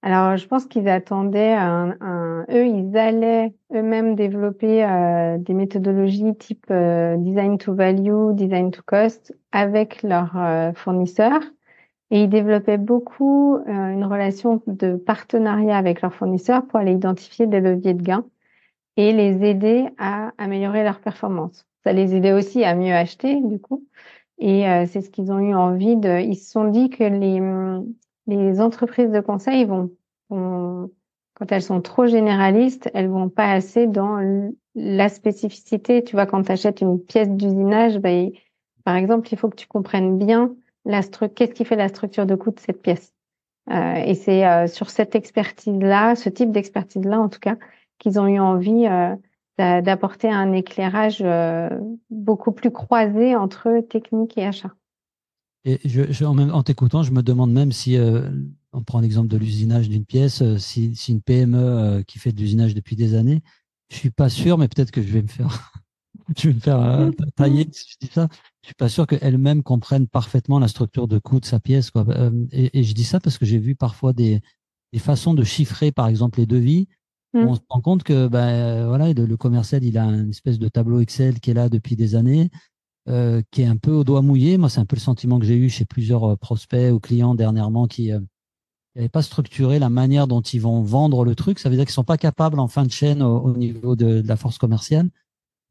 Alors, 0.01 0.35
je 0.35 0.45
pense 0.47 0.65
qu'ils 0.65 0.89
attendaient 0.89 1.53
un, 1.53 1.95
eux, 2.51 2.67
ils 2.67 2.97
allaient 2.97 3.55
eux-mêmes 3.73 4.15
développer 4.15 4.83
euh, 4.83 5.37
des 5.37 5.53
méthodologies 5.53 6.35
type 6.35 6.65
euh, 6.71 7.15
design 7.17 7.57
to 7.57 7.73
value, 7.73 8.33
design 8.33 8.69
to 8.71 8.81
cost 8.85 9.33
avec 9.53 10.03
leurs 10.03 10.73
fournisseurs. 10.75 11.41
Et 12.13 12.23
ils 12.23 12.29
développaient 12.29 12.77
beaucoup 12.77 13.57
une 13.65 14.05
relation 14.05 14.61
de 14.67 14.95
partenariat 14.95 15.77
avec 15.77 16.01
leurs 16.01 16.13
fournisseurs 16.13 16.65
pour 16.65 16.79
aller 16.79 16.93
identifier 16.93 17.47
des 17.47 17.59
leviers 17.59 17.93
de 17.93 18.03
gain 18.03 18.25
et 18.97 19.11
les 19.11 19.43
aider 19.43 19.89
à 19.97 20.31
améliorer 20.37 20.83
leur 20.83 20.99
performance 20.99 21.65
ça 21.83 21.93
les 21.93 22.15
aidait 22.15 22.33
aussi 22.33 22.63
à 22.63 22.75
mieux 22.75 22.93
acheter 22.93 23.39
du 23.41 23.59
coup. 23.59 23.85
Et 24.39 24.67
euh, 24.67 24.85
c'est 24.87 25.01
ce 25.01 25.09
qu'ils 25.09 25.31
ont 25.31 25.39
eu 25.39 25.53
envie 25.53 25.95
de. 25.95 26.21
Ils 26.21 26.35
se 26.35 26.49
sont 26.51 26.65
dit 26.65 26.89
que 26.89 27.03
les 27.03 27.39
les 28.25 28.61
entreprises 28.61 29.11
de 29.11 29.19
conseil 29.19 29.65
vont, 29.65 29.91
quand 30.29 31.51
elles 31.51 31.61
sont 31.61 31.81
trop 31.81 32.07
généralistes, 32.07 32.89
elles 32.93 33.09
vont 33.09 33.27
pas 33.27 33.51
assez 33.51 33.85
dans 33.85 34.47
la 34.75 35.09
spécificité. 35.09 36.05
Tu 36.05 36.15
vois, 36.15 36.25
quand 36.25 36.43
tu 36.43 36.51
achètes 36.51 36.79
une 36.79 37.03
pièce 37.03 37.29
d'usinage, 37.29 37.99
bah, 37.99 38.09
par 38.85 38.95
exemple, 38.95 39.27
il 39.31 39.37
faut 39.37 39.49
que 39.49 39.57
tu 39.57 39.67
comprennes 39.67 40.17
bien 40.17 40.55
qu'est-ce 40.85 41.53
qui 41.53 41.65
fait 41.65 41.75
la 41.75 41.89
structure 41.89 42.25
de 42.25 42.35
coût 42.35 42.51
de 42.51 42.59
cette 42.59 42.81
pièce? 42.81 43.13
Euh, 43.71 43.95
et 43.95 44.15
c'est 44.15 44.45
euh, 44.45 44.67
sur 44.67 44.89
cette 44.89 45.15
expertise-là, 45.15 46.15
ce 46.15 46.29
type 46.29 46.51
d'expertise-là 46.51 47.19
en 47.19 47.29
tout 47.29 47.39
cas, 47.39 47.55
qu'ils 47.97 48.19
ont 48.19 48.27
eu 48.27 48.39
envie 48.39 48.87
euh, 48.87 49.15
d'apporter 49.57 50.29
un 50.29 50.51
éclairage 50.51 51.21
euh, 51.21 51.69
beaucoup 52.09 52.51
plus 52.51 52.71
croisé 52.71 53.35
entre 53.35 53.81
technique 53.87 54.35
et 54.37 54.45
achat. 54.47 54.71
Et 55.63 55.79
je, 55.85 56.25
en, 56.25 56.63
t'écoutant, 56.63 57.03
je 57.03 57.11
me 57.11 57.21
demande 57.21 57.53
même 57.53 57.71
si, 57.71 57.95
euh, 57.95 58.29
on 58.73 58.81
prend 58.81 58.99
l'exemple 58.99 59.27
de 59.27 59.37
l'usinage 59.37 59.89
d'une 59.89 60.05
pièce, 60.05 60.41
euh, 60.41 60.57
si, 60.57 60.91
une 61.07 61.21
PME 61.21 62.03
qui 62.07 62.17
fait 62.17 62.31
de 62.31 62.39
l'usinage 62.39 62.73
depuis 62.73 62.95
des 62.95 63.13
années, 63.13 63.43
je 63.89 63.95
suis 63.95 64.09
pas 64.09 64.27
sûr, 64.27 64.57
mais 64.57 64.67
peut-être 64.67 64.91
que 64.91 65.03
je 65.03 65.13
vais 65.13 65.21
me 65.21 65.27
faire, 65.27 65.71
je 66.37 66.49
vais 66.49 66.53
me 66.55 66.59
faire 66.59 67.11
tailler 67.35 67.67
si 67.71 67.85
je 67.91 68.07
dis 68.07 68.11
ça. 68.13 68.27
Je 68.61 68.67
suis 68.67 68.75
pas 68.75 68.89
sûr 68.89 69.07
qu'elle-même 69.07 69.63
comprenne 69.63 70.07
parfaitement 70.07 70.59
la 70.59 70.67
structure 70.67 71.07
de 71.07 71.19
coût 71.19 71.39
de 71.39 71.45
sa 71.45 71.59
pièce. 71.59 71.91
Quoi. 71.91 72.05
Et, 72.51 72.79
et, 72.79 72.83
je 72.83 72.93
dis 72.93 73.03
ça 73.03 73.19
parce 73.19 73.37
que 73.37 73.45
j'ai 73.45 73.59
vu 73.59 73.75
parfois 73.75 74.13
des, 74.13 74.41
des 74.93 74.99
façons 74.99 75.33
de 75.33 75.43
chiffrer, 75.43 75.91
par 75.91 76.07
exemple, 76.07 76.39
les 76.39 76.45
devis 76.45 76.87
on 77.33 77.53
mmh. 77.53 77.55
se 77.55 77.61
rend 77.69 77.81
compte 77.81 78.03
que 78.03 78.27
ben 78.27 78.87
voilà, 78.87 79.11
le, 79.11 79.37
commercial, 79.37 79.83
il 79.83 79.97
a 79.97 80.03
une 80.03 80.29
espèce 80.29 80.59
de 80.59 80.67
tableau 80.67 80.99
Excel 80.99 81.39
qui 81.39 81.51
est 81.51 81.55
là 81.55 81.67
depuis 81.67 81.95
des 81.95 82.15
années, 82.15 82.51
euh, 83.09 83.41
qui 83.51 83.63
est 83.63 83.65
un 83.65 83.77
peu 83.77 83.91
au 83.91 84.03
doigt 84.03 84.21
mouillé. 84.21 84.57
Moi, 84.57 84.69
c'est 84.69 84.79
un 84.79 84.85
peu 84.85 84.95
le 84.95 85.01
sentiment 85.01 85.39
que 85.39 85.45
j'ai 85.45 85.57
eu 85.57 85.69
chez 85.69 85.85
plusieurs 85.85 86.23
euh, 86.33 86.35
prospects 86.35 86.91
ou 86.91 86.99
clients 86.99 87.33
dernièrement 87.33 87.87
qui 87.87 88.11
n'avaient 88.95 89.09
pas 89.09 89.23
structuré 89.23 89.79
la 89.79 89.89
manière 89.89 90.27
dont 90.27 90.41
ils 90.41 90.61
vont 90.61 90.83
vendre 90.83 91.25
le 91.25 91.33
truc. 91.33 91.57
Ça 91.57 91.69
veut 91.69 91.75
dire 91.75 91.85
qu'ils 91.85 91.93
sont 91.93 92.03
pas 92.03 92.17
capables 92.17 92.59
en 92.59 92.67
fin 92.67 92.85
de 92.85 92.91
chaîne 92.91 93.23
au, 93.23 93.55
niveau 93.57 93.95
de, 93.95 94.21
la 94.25 94.35
force 94.35 94.59
commerciale 94.59 95.09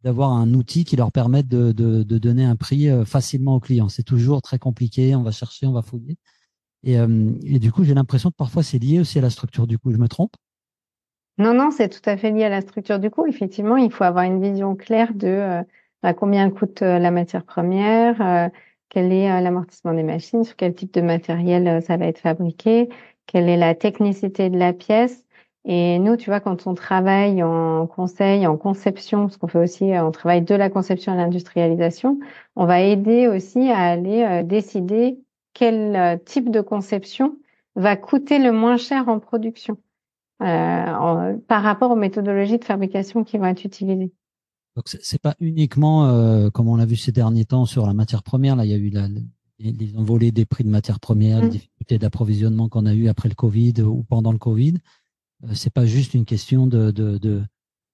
d'avoir 0.02 0.32
un 0.32 0.52
outil 0.54 0.85
qui 0.85 0.97
leur 0.97 1.12
permette 1.12 1.49
de, 1.49 1.73
de, 1.73 2.18
donner 2.18 2.44
un 2.44 2.56
prix 2.56 2.88
facilement 3.04 3.56
aux 3.56 3.61
clients. 3.61 3.88
C'est 3.88 4.02
toujours 4.02 4.42
très 4.42 4.59
compliqué. 4.59 5.14
On 5.14 5.23
va 5.23 5.30
chercher, 5.30 5.66
on 5.66 5.73
va 5.73 5.82
fouiller. 5.82 6.16
Et, 6.82 6.94
et 6.94 7.59
du 7.59 7.71
coup, 7.71 7.85
j'ai 7.85 7.94
l'impression 7.94 8.30
que 8.30 8.37
parfois 8.37 8.62
c'est 8.62 8.78
lié 8.78 9.00
aussi 9.00 9.18
à 9.18 9.23
la 9.23 9.30
structure 9.30 9.66
du 9.66 9.78
coup. 9.78 9.92
Je 9.92 9.99
me 9.99 10.09
trompe? 10.09 10.32
Non, 11.38 11.54
non, 11.54 11.71
c'est 11.71 11.88
tout 11.88 12.09
à 12.09 12.16
fait 12.16 12.30
lié 12.30 12.44
à 12.44 12.49
la 12.49 12.61
structure 12.61 12.99
du 12.99 13.11
coût. 13.11 13.26
Effectivement, 13.26 13.76
il 13.76 13.90
faut 13.90 14.04
avoir 14.04 14.25
une 14.25 14.42
vision 14.42 14.76
claire 14.76 15.14
de 15.14 15.62
euh, 16.04 16.12
combien 16.12 16.50
coûte 16.50 16.82
euh, 16.82 16.99
la 16.99 17.11
matière 17.11 17.44
première, 17.44 18.21
euh, 18.21 18.49
quel 18.90 19.12
est 19.12 19.40
l'amortissement 19.40 19.94
des 19.94 20.02
machines, 20.02 20.44
sur 20.44 20.56
quel 20.56 20.75
type 20.75 20.92
de 20.92 21.00
matériel 21.00 21.82
ça 21.82 21.97
va 21.97 22.06
être 22.06 22.18
fabriqué, 22.18 22.90
quelle 23.26 23.49
est 23.49 23.56
la 23.56 23.75
technicité 23.75 24.50
de 24.50 24.59
la 24.59 24.75
pièce. 24.75 25.25
Et 25.64 25.99
nous, 25.99 26.16
tu 26.16 26.31
vois, 26.31 26.40
quand 26.40 26.66
on 26.66 26.75
travaille 26.75 27.42
en 27.42 27.87
conseil, 27.87 28.47
en 28.47 28.57
conception, 28.57 29.23
parce 29.26 29.37
qu'on 29.37 29.47
fait 29.47 29.61
aussi, 29.61 29.85
on 29.85 30.11
travaille 30.11 30.42
de 30.42 30.54
la 30.54 30.71
conception 30.71 31.12
à 31.12 31.16
l'industrialisation, 31.16 32.19
on 32.57 32.66
va 32.66 32.81
aider 32.81 33.28
aussi 33.28 33.71
à 33.71 33.78
aller 33.78 34.42
décider 34.45 35.21
quel 35.54 36.21
type 36.25 36.50
de 36.50 36.61
conception 36.61 37.37
va 37.76 37.97
coûter 37.97 38.40
le 38.40 38.50
moins 38.50 38.76
cher 38.76 39.09
en 39.09 39.21
production. 39.21 39.78
Euh, 40.42 41.37
par 41.47 41.62
rapport 41.62 41.92
aux 41.92 41.97
méthodologies 41.97 42.59
de 42.59 42.64
fabrication 42.64 43.23
qui 43.23 43.38
vont 43.38 43.45
être 43.45 43.64
utilisées. 43.64 44.12
Donc 44.75 44.88
c'est 44.88 45.21
pas 45.21 45.37
uniquement 45.38 46.07
euh, 46.07 46.50
comme 46.50 46.69
on 46.69 46.76
l'a 46.76 46.87
vu 46.87 46.97
ces 46.97 47.12
derniers 47.12 47.45
temps 47.45 47.64
sur 47.64 47.87
la 47.87 47.95
matière 47.95 48.25
première. 48.25 48.57
Là, 48.57 48.64
il 48.64 48.71
y 48.71 48.75
a 48.75 48.78
eu 48.78 48.90
la, 48.90 49.07
les, 49.61 49.97
envolées 49.97 50.33
des 50.33 50.45
prix 50.45 50.64
de 50.64 50.69
matières 50.69 50.99
premières, 50.99 51.40
les 51.40 51.47
mmh. 51.47 51.50
difficultés 51.50 51.99
d'approvisionnement 51.99 52.69
qu'on 52.69 52.87
a 52.87 52.95
eu 52.95 53.07
après 53.07 53.28
le 53.28 53.37
Covid 53.37 53.83
ou 53.83 54.02
pendant 54.02 54.33
le 54.33 54.38
Covid, 54.38 54.75
euh, 54.75 54.78
c'est 55.54 55.72
pas 55.72 55.87
juste 55.87 56.14
une 56.14 56.25
question 56.25 56.66
de, 56.66 56.90
de, 56.90 57.18
de 57.18 57.42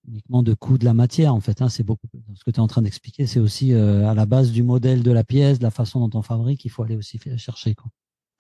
uniquement 0.08 0.42
de 0.42 0.54
coût 0.54 0.78
de 0.78 0.84
la 0.84 0.94
matière 0.94 1.34
en 1.34 1.40
fait. 1.40 1.62
Hein, 1.62 1.68
c'est 1.68 1.82
beaucoup. 1.82 2.06
Ce 2.34 2.44
que 2.44 2.50
tu 2.50 2.56
es 2.56 2.60
en 2.60 2.66
train 2.66 2.82
d'expliquer, 2.82 3.26
c'est 3.26 3.40
aussi 3.40 3.74
euh, 3.74 4.06
à 4.08 4.14
la 4.14 4.26
base 4.26 4.52
du 4.52 4.62
modèle 4.62 5.02
de 5.02 5.12
la 5.12 5.24
pièce, 5.24 5.58
de 5.58 5.64
la 5.64 5.70
façon 5.70 6.06
dont 6.06 6.18
on 6.18 6.22
fabrique, 6.22 6.64
il 6.64 6.70
faut 6.70 6.82
aller 6.82 6.96
aussi 6.96 7.20
chercher. 7.36 7.74
Quoi. 7.74 7.86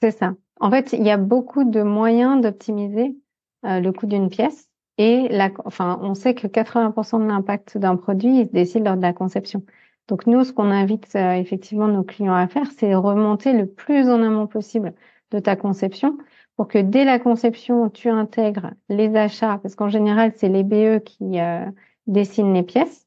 C'est 0.02 0.10
ça. 0.12 0.34
En 0.60 0.70
fait, 0.70 0.92
il 0.92 1.04
y 1.04 1.10
a 1.10 1.16
beaucoup 1.16 1.64
de 1.64 1.82
moyens 1.82 2.40
d'optimiser 2.40 3.16
euh, 3.64 3.80
le 3.80 3.92
coût 3.92 4.06
d'une 4.06 4.28
pièce 4.28 4.68
et 4.96 5.28
la, 5.28 5.50
enfin, 5.64 5.98
on 6.02 6.14
sait 6.14 6.34
que 6.34 6.46
80% 6.46 7.22
de 7.22 7.28
l'impact 7.28 7.78
d'un 7.78 7.96
produit 7.96 8.40
il 8.40 8.46
se 8.46 8.52
décide 8.52 8.84
lors 8.84 8.96
de 8.96 9.02
la 9.02 9.12
conception. 9.12 9.62
Donc 10.08 10.26
nous, 10.26 10.42
ce 10.44 10.52
qu'on 10.52 10.70
invite 10.70 11.14
euh, 11.16 11.34
effectivement 11.34 11.88
nos 11.88 12.02
clients 12.02 12.34
à 12.34 12.48
faire, 12.48 12.70
c'est 12.78 12.94
remonter 12.94 13.52
le 13.52 13.66
plus 13.66 14.08
en 14.08 14.22
amont 14.22 14.46
possible 14.46 14.94
de 15.30 15.38
ta 15.38 15.56
conception 15.56 16.16
pour 16.58 16.66
que 16.66 16.78
dès 16.78 17.04
la 17.04 17.20
conception, 17.20 17.88
tu 17.88 18.08
intègres 18.08 18.72
les 18.88 19.14
achats, 19.14 19.60
parce 19.62 19.76
qu'en 19.76 19.88
général, 19.88 20.32
c'est 20.34 20.48
les 20.48 20.64
BE 20.64 20.98
qui 20.98 21.38
euh, 21.38 21.64
dessinent 22.08 22.52
les 22.52 22.64
pièces 22.64 23.06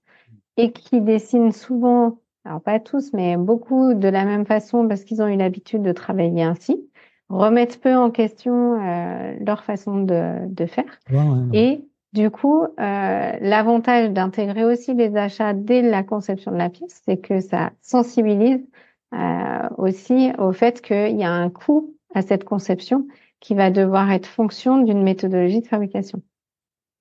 et 0.55 0.71
qui 0.71 1.01
dessinent 1.01 1.51
souvent, 1.51 2.19
alors 2.45 2.61
pas 2.61 2.79
tous, 2.79 3.11
mais 3.11 3.35
beaucoup 3.35 3.93
de 3.93 4.07
la 4.07 4.23
même 4.23 4.45
façon 4.45 4.87
parce 4.87 5.03
qu'ils 5.03 5.21
ont 5.21 5.27
eu 5.27 5.35
l'habitude 5.35 5.81
de 5.81 5.91
travailler 5.91 6.43
ainsi, 6.43 6.81
remettent 7.27 7.81
peu 7.81 7.93
en 7.93 8.09
question 8.09 8.81
euh, 8.81 9.35
leur 9.45 9.65
façon 9.65 9.99
de, 9.99 10.47
de 10.47 10.65
faire. 10.65 10.99
Et 11.51 11.83
du 12.13 12.31
coup, 12.31 12.63
euh, 12.63 12.67
l'avantage 12.79 14.11
d'intégrer 14.11 14.63
aussi 14.63 14.93
les 14.93 15.17
achats 15.17 15.53
dès 15.53 15.81
la 15.81 16.03
conception 16.03 16.53
de 16.53 16.57
la 16.57 16.69
pièce, 16.69 17.01
c'est 17.03 17.17
que 17.17 17.41
ça 17.41 17.71
sensibilise 17.81 18.65
euh, 19.13 19.67
aussi 19.77 20.31
au 20.37 20.53
fait 20.53 20.81
qu'il 20.81 21.19
y 21.19 21.25
a 21.25 21.31
un 21.31 21.49
coût 21.49 21.93
à 22.15 22.21
cette 22.21 22.45
conception 22.45 23.07
qui 23.41 23.55
va 23.55 23.71
devoir 23.71 24.09
être 24.11 24.27
fonction 24.27 24.81
d'une 24.81 25.03
méthodologie 25.03 25.59
de 25.59 25.67
fabrication. 25.67 26.21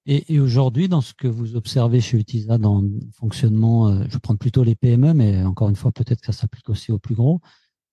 Et, 0.06 0.40
aujourd'hui, 0.40 0.88
dans 0.88 1.02
ce 1.02 1.12
que 1.14 1.28
vous 1.28 1.54
observez 1.54 2.00
chez 2.00 2.18
Utisa, 2.18 2.58
dans 2.58 2.80
le 2.80 2.90
fonctionnement, 3.12 3.88
euh, 3.88 4.04
je 4.08 4.18
prendre 4.18 4.40
plutôt 4.40 4.64
les 4.64 4.74
PME, 4.74 5.12
mais 5.14 5.44
encore 5.44 5.68
une 5.68 5.76
fois, 5.76 5.92
peut-être 5.92 6.20
que 6.20 6.26
ça 6.26 6.32
s'applique 6.32 6.68
aussi 6.68 6.90
aux 6.90 6.98
plus 6.98 7.14
gros. 7.14 7.40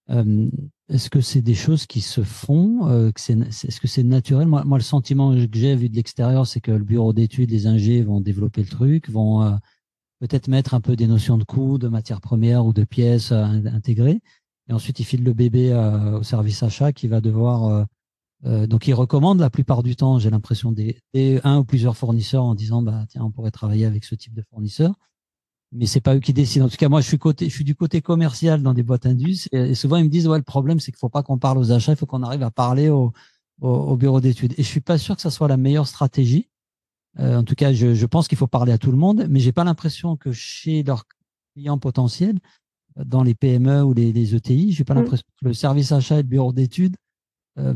Euh, 0.09 0.49
est-ce 0.89 1.09
que 1.09 1.19
c'est 1.19 1.41
des 1.41 1.53
choses 1.53 1.85
qui 1.85 1.99
se 1.99 2.23
font 2.23 2.87
euh, 2.87 3.11
Est-ce 3.11 3.79
que 3.81 3.87
c'est 3.87 4.03
naturel? 4.03 4.47
Moi, 4.47 4.63
moi, 4.63 4.77
le 4.77 4.83
sentiment 4.83 5.31
que 5.33 5.59
j'ai 5.59 5.75
vu 5.75 5.89
de 5.89 5.95
l'extérieur, 5.95 6.47
c'est 6.47 6.61
que 6.61 6.71
le 6.71 6.83
bureau 6.83 7.11
d'études, 7.11 7.51
les 7.51 7.67
ingés 7.67 8.01
vont 8.03 8.21
développer 8.21 8.61
le 8.61 8.69
truc, 8.69 9.09
vont 9.09 9.43
euh, 9.43 9.55
peut-être 10.21 10.47
mettre 10.47 10.73
un 10.73 10.81
peu 10.81 10.95
des 10.95 11.07
notions 11.07 11.37
de 11.37 11.43
coûts, 11.43 11.77
de 11.77 11.89
matières 11.89 12.21
premières 12.21 12.65
ou 12.65 12.71
de 12.71 12.85
pièces 12.85 13.33
intégrées. 13.33 14.21
Et 14.69 14.73
ensuite, 14.73 14.99
ils 15.01 15.03
filent 15.03 15.23
le 15.23 15.33
bébé 15.33 15.73
au 16.13 16.23
service 16.23 16.63
achat 16.63 16.93
qui 16.93 17.07
va 17.07 17.21
devoir... 17.21 17.85
donc, 18.44 18.88
ils 18.88 18.94
recommandent 18.94 19.39
la 19.39 19.50
plupart 19.50 19.84
du 19.84 19.96
temps, 19.96 20.20
j'ai 20.20 20.29
l'impression, 20.29 20.72
des, 20.72 21.00
des, 21.13 21.41
un 21.44 21.58
ou 21.60 21.63
plusieurs 21.65 21.98
fournisseurs 21.98 22.44
en 22.44 22.56
disant, 22.56 22.82
bah, 22.82 23.06
tiens, 23.10 23.24
on 23.24 23.32
pourrait 23.32 23.51
travailler 23.51 23.86
avec 23.86 24.06
ce 24.06 24.15
type 24.15 24.34
de 24.34 24.44
fournisseur 24.44 24.94
mais 25.72 25.86
c'est 25.86 26.01
pas 26.01 26.15
eux 26.15 26.20
qui 26.20 26.34
décident. 26.34 26.65
En 26.65 26.70
tout 26.70 26.77
cas, 26.77 26.89
moi, 26.89 27.01
je 27.01 27.08
suis 27.08 27.17
côté, 27.17 27.50
je 27.50 27.53
suis 27.53 27.63
du 27.63 27.75
côté 27.75 28.01
commercial 28.01 28.62
dans 28.63 28.74
des 28.74 28.84
boîtes 28.84 29.06
indus, 29.06 29.48
et, 29.51 29.75
souvent 29.75 29.98
ils 29.98 30.06
me 30.06 30.10
disent 30.10 30.27
ouais, 30.27 30.38
le 30.38 30.44
problème 30.44 30.79
c'est 30.79 30.91
qu'il 30.91 31.00
faut 31.00 31.10
pas 31.10 31.24
qu'on 31.24 31.38
parle 31.38 31.58
aux 31.58 31.72
achats, 31.72 31.94
il 31.94 31.98
faut 31.98 32.06
qu'on 32.06 32.24
arrive 32.24 32.44
à 32.44 32.51
parler 32.51 32.89
au, 32.89 33.13
au, 33.62 33.96
bureau 33.98 34.22
d'études. 34.22 34.53
Et 34.58 34.63
je 34.63 34.67
suis 34.67 34.82
pas 34.82 34.98
sûr 34.98 35.15
que 35.15 35.22
ça 35.22 35.32
soit 35.32 35.48
la 35.48 35.58
meilleure 35.58 35.88
stratégie. 35.88 36.50
Euh, 37.20 37.38
en 37.38 37.44
tout 37.44 37.56
cas, 37.56 37.74
je, 37.74 37.94
je 37.94 38.06
pense 38.06 38.27
qu'il 38.27 38.38
faut 38.38 38.48
parler 38.48 38.72
à 38.72 38.77
tout 38.77 38.91
le 38.91 38.98
monde, 38.98 39.27
mais 39.29 39.39
j'ai 39.39 39.51
pas 39.51 39.63
l'impression 39.63 40.15
que 40.15 40.32
chez 40.32 40.84
leurs 40.84 41.06
clients 41.53 41.79
potentiels, 41.79 42.39
dans 42.96 43.22
les 43.22 43.36
PME 43.36 43.84
ou 43.84 43.94
les, 43.94 44.12
les 44.12 44.36
ETI, 44.36 44.72
j'ai 44.72 44.84
pas 44.84 44.96
mmh. 44.96 44.98
l'impression 44.98 45.25
que 45.39 45.48
le 45.48 45.53
service 45.53 45.91
achat 45.91 46.15
et 46.15 46.24
le 46.24 46.27
bureau 46.27 46.51
d'études 46.51 46.96
euh, 47.60 47.75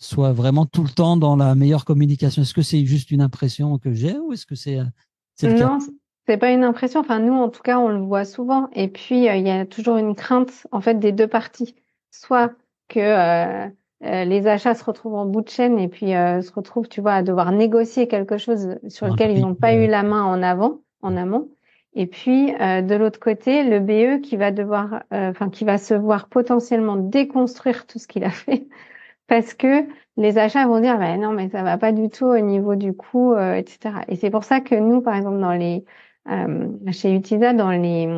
soit 0.00 0.32
vraiment 0.32 0.66
tout 0.66 0.82
le 0.82 0.88
temps 0.88 1.16
dans 1.16 1.36
la 1.36 1.54
meilleure 1.54 1.84
communication? 1.84 2.42
Est-ce 2.42 2.54
que 2.54 2.62
c'est 2.62 2.84
juste 2.84 3.12
une 3.12 3.20
impression 3.20 3.78
que 3.78 3.92
j'ai 3.92 4.18
ou 4.18 4.32
est-ce 4.32 4.46
que 4.46 4.56
c'est 4.56 4.80
le 5.42 5.58
cas? 5.58 5.78
C'est 6.26 6.36
pas 6.36 6.50
une 6.52 6.64
impression. 6.64 7.00
Enfin, 7.00 7.18
nous, 7.18 7.34
en 7.34 7.48
tout 7.48 7.62
cas, 7.62 7.78
on 7.78 7.88
le 7.88 7.98
voit 7.98 8.24
souvent. 8.24 8.68
Et 8.72 8.88
puis, 8.88 9.28
euh, 9.28 9.34
il 9.34 9.46
y 9.46 9.50
a 9.50 9.66
toujours 9.66 9.96
une 9.96 10.14
crainte, 10.14 10.66
en 10.70 10.80
fait, 10.80 10.94
des 10.94 11.12
deux 11.12 11.26
parties. 11.26 11.74
Soit 12.10 12.52
que 12.88 13.00
euh, 13.00 13.66
euh, 14.04 14.24
les 14.24 14.46
achats 14.46 14.74
se 14.74 14.84
retrouvent 14.84 15.14
en 15.14 15.26
bout 15.26 15.40
de 15.40 15.48
chaîne 15.48 15.78
et 15.78 15.88
puis 15.88 16.08
se 16.10 16.52
retrouvent, 16.52 16.88
tu 16.88 17.00
vois, 17.00 17.14
à 17.14 17.22
devoir 17.22 17.52
négocier 17.52 18.06
quelque 18.06 18.38
chose 18.38 18.78
sur 18.88 19.08
lequel 19.08 19.32
ils 19.32 19.40
n'ont 19.40 19.54
pas 19.54 19.74
eu 19.74 19.86
la 19.86 20.02
main 20.02 20.22
en 20.22 20.42
avant, 20.42 20.80
en 21.02 21.16
amont. 21.16 21.48
Et 21.94 22.06
puis, 22.06 22.52
de 22.52 22.94
l'autre 22.94 23.18
côté, 23.18 23.64
le 23.64 23.80
BE 23.80 24.22
qui 24.22 24.36
va 24.36 24.52
devoir, 24.52 25.02
enfin, 25.10 25.50
qui 25.50 25.64
va 25.64 25.78
se 25.78 25.94
voir 25.94 26.28
potentiellement 26.28 26.96
déconstruire 26.96 27.86
tout 27.86 27.98
ce 27.98 28.06
qu'il 28.06 28.24
a 28.24 28.30
fait 28.30 28.68
parce 29.30 29.54
que 29.54 29.86
les 30.18 30.36
achats 30.38 30.66
vont 30.66 30.80
dire, 30.80 30.98
bah, 30.98 31.16
non, 31.16 31.32
mais 31.32 31.48
ça 31.48 31.62
va 31.62 31.78
pas 31.78 31.92
du 31.92 32.10
tout 32.10 32.26
au 32.26 32.40
niveau 32.40 32.76
du 32.76 32.92
coût, 32.92 33.34
etc. 33.36 34.00
Et 34.08 34.16
c'est 34.16 34.30
pour 34.30 34.44
ça 34.44 34.60
que 34.60 34.74
nous, 34.74 35.00
par 35.00 35.16
exemple, 35.16 35.40
dans 35.40 35.52
les 35.52 35.84
euh, 36.28 36.68
chez 36.92 37.14
Utisa, 37.14 37.52
dans 37.54 37.70
les, 37.70 38.08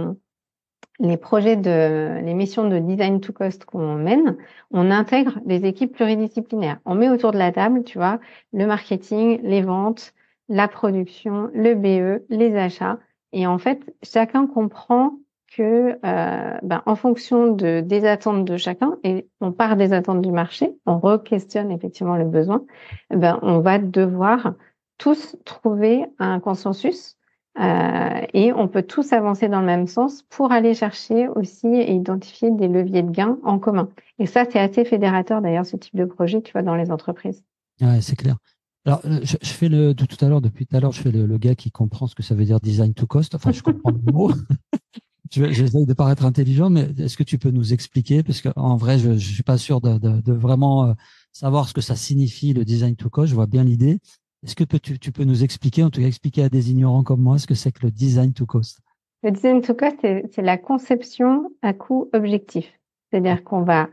les 0.98 1.16
projets 1.16 1.56
de 1.56 2.20
les 2.22 2.34
missions 2.34 2.68
de 2.68 2.78
design 2.78 3.20
to 3.20 3.32
cost 3.32 3.64
qu'on 3.64 3.94
mène, 3.94 4.36
on 4.70 4.90
intègre 4.90 5.40
des 5.44 5.64
équipes 5.66 5.92
pluridisciplinaires. 5.94 6.80
On 6.84 6.94
met 6.94 7.08
autour 7.08 7.32
de 7.32 7.38
la 7.38 7.52
table, 7.52 7.84
tu 7.84 7.98
vois, 7.98 8.20
le 8.52 8.66
marketing, 8.66 9.40
les 9.42 9.62
ventes, 9.62 10.14
la 10.48 10.68
production, 10.68 11.50
le 11.54 11.74
BE, 11.74 12.24
les 12.28 12.56
achats. 12.56 12.98
Et 13.32 13.46
en 13.46 13.58
fait, 13.58 13.94
chacun 14.02 14.46
comprend 14.46 15.18
que 15.56 15.98
euh, 16.04 16.58
ben, 16.62 16.82
en 16.86 16.94
fonction 16.94 17.52
de, 17.52 17.80
des 17.80 18.04
attentes 18.06 18.44
de 18.44 18.56
chacun, 18.56 18.96
et 19.04 19.28
on 19.40 19.52
part 19.52 19.76
des 19.76 19.92
attentes 19.92 20.22
du 20.22 20.32
marché, 20.32 20.74
on 20.86 20.98
re-questionne 20.98 21.70
effectivement 21.70 22.16
le 22.16 22.24
besoin, 22.24 22.64
ben, 23.10 23.38
on 23.42 23.60
va 23.60 23.78
devoir 23.78 24.54
tous 24.98 25.36
trouver 25.44 26.06
un 26.18 26.40
consensus 26.40 27.16
euh, 27.60 28.20
et 28.32 28.52
on 28.52 28.66
peut 28.66 28.82
tous 28.82 29.12
avancer 29.12 29.48
dans 29.48 29.60
le 29.60 29.66
même 29.66 29.86
sens 29.86 30.22
pour 30.22 30.52
aller 30.52 30.74
chercher 30.74 31.28
aussi 31.28 31.66
et 31.66 31.92
identifier 31.92 32.50
des 32.50 32.68
leviers 32.68 33.02
de 33.02 33.10
gain 33.10 33.38
en 33.42 33.58
commun. 33.58 33.90
Et 34.18 34.26
ça, 34.26 34.44
c'est 34.50 34.58
assez 34.58 34.84
fédérateur 34.84 35.42
d'ailleurs, 35.42 35.66
ce 35.66 35.76
type 35.76 35.96
de 35.96 36.06
projet, 36.06 36.40
tu 36.40 36.52
vois, 36.52 36.62
dans 36.62 36.76
les 36.76 36.90
entreprises. 36.90 37.44
Ouais, 37.80 38.00
c'est 38.00 38.16
clair. 38.16 38.36
Alors, 38.84 39.00
euh, 39.04 39.20
je, 39.22 39.36
je, 39.40 39.52
fais 39.52 39.68
le 39.68 39.94
de 39.94 40.06
tout 40.06 40.24
à 40.24 40.28
l'heure, 40.28 40.40
depuis 40.40 40.66
tout 40.66 40.76
à 40.76 40.80
l'heure, 40.80 40.92
je 40.92 41.00
fais 41.00 41.12
le, 41.12 41.26
le, 41.26 41.38
gars 41.38 41.54
qui 41.54 41.70
comprend 41.70 42.06
ce 42.06 42.14
que 42.14 42.22
ça 42.22 42.34
veut 42.34 42.44
dire 42.44 42.58
design 42.58 42.94
to 42.94 43.06
cost. 43.06 43.34
Enfin, 43.34 43.52
je 43.52 43.62
comprends 43.62 43.90
le 43.90 44.12
mot. 44.12 44.32
J'essaie 45.32 45.86
de 45.86 45.94
paraître 45.94 46.26
intelligent, 46.26 46.68
mais 46.68 46.90
est-ce 46.98 47.16
que 47.16 47.22
tu 47.22 47.38
peux 47.38 47.50
nous 47.50 47.72
expliquer? 47.72 48.22
Parce 48.22 48.42
qu'en 48.42 48.76
vrai, 48.76 48.98
je, 48.98 49.12
je 49.16 49.32
suis 49.32 49.42
pas 49.42 49.56
sûr 49.56 49.80
de, 49.80 49.96
de, 49.96 50.20
de 50.20 50.32
vraiment 50.32 50.84
euh, 50.84 50.92
savoir 51.32 51.68
ce 51.68 51.72
que 51.72 51.80
ça 51.80 51.96
signifie 51.96 52.52
le 52.52 52.66
design 52.66 52.96
to 52.96 53.08
cost. 53.08 53.30
Je 53.30 53.34
vois 53.34 53.46
bien 53.46 53.64
l'idée. 53.64 53.98
Est-ce 54.44 54.54
que 54.54 54.64
tu, 54.64 54.98
tu, 54.98 55.12
peux 55.12 55.24
nous 55.24 55.42
expliquer, 55.42 55.84
en 55.84 55.90
tout 55.90 56.00
cas 56.00 56.06
expliquer 56.06 56.42
à 56.42 56.48
des 56.50 56.70
ignorants 56.70 57.02
comme 57.02 57.22
moi, 57.22 57.38
ce 57.38 57.46
que 57.46 57.54
c'est 57.54 57.72
que 57.72 57.86
le 57.86 57.90
design 57.90 58.34
to 58.34 58.44
cost? 58.44 58.80
Le 59.22 59.30
design 59.30 59.62
to 59.62 59.72
cost, 59.72 59.96
c'est 60.02 60.42
la 60.42 60.58
conception 60.58 61.50
à 61.62 61.72
coût 61.72 62.10
objectif. 62.12 62.66
C'est-à-dire 63.10 63.42
qu'on 63.42 63.62
va 63.62 63.88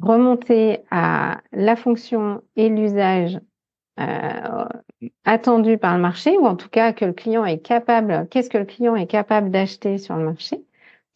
remonter 0.00 0.78
à 0.90 1.42
la 1.52 1.76
fonction 1.76 2.40
et 2.56 2.70
l'usage 2.70 3.38
euh, 3.98 4.64
attendu 5.24 5.76
par 5.76 5.94
le 5.96 6.00
marché, 6.00 6.38
ou 6.38 6.46
en 6.46 6.56
tout 6.56 6.68
cas 6.68 6.92
que 6.92 7.04
le 7.04 7.12
client 7.12 7.44
est 7.44 7.58
capable, 7.58 8.28
qu'est-ce 8.30 8.48
que 8.48 8.58
le 8.58 8.64
client 8.64 8.96
est 8.96 9.06
capable 9.06 9.50
d'acheter 9.50 9.98
sur 9.98 10.16
le 10.16 10.24
marché, 10.24 10.64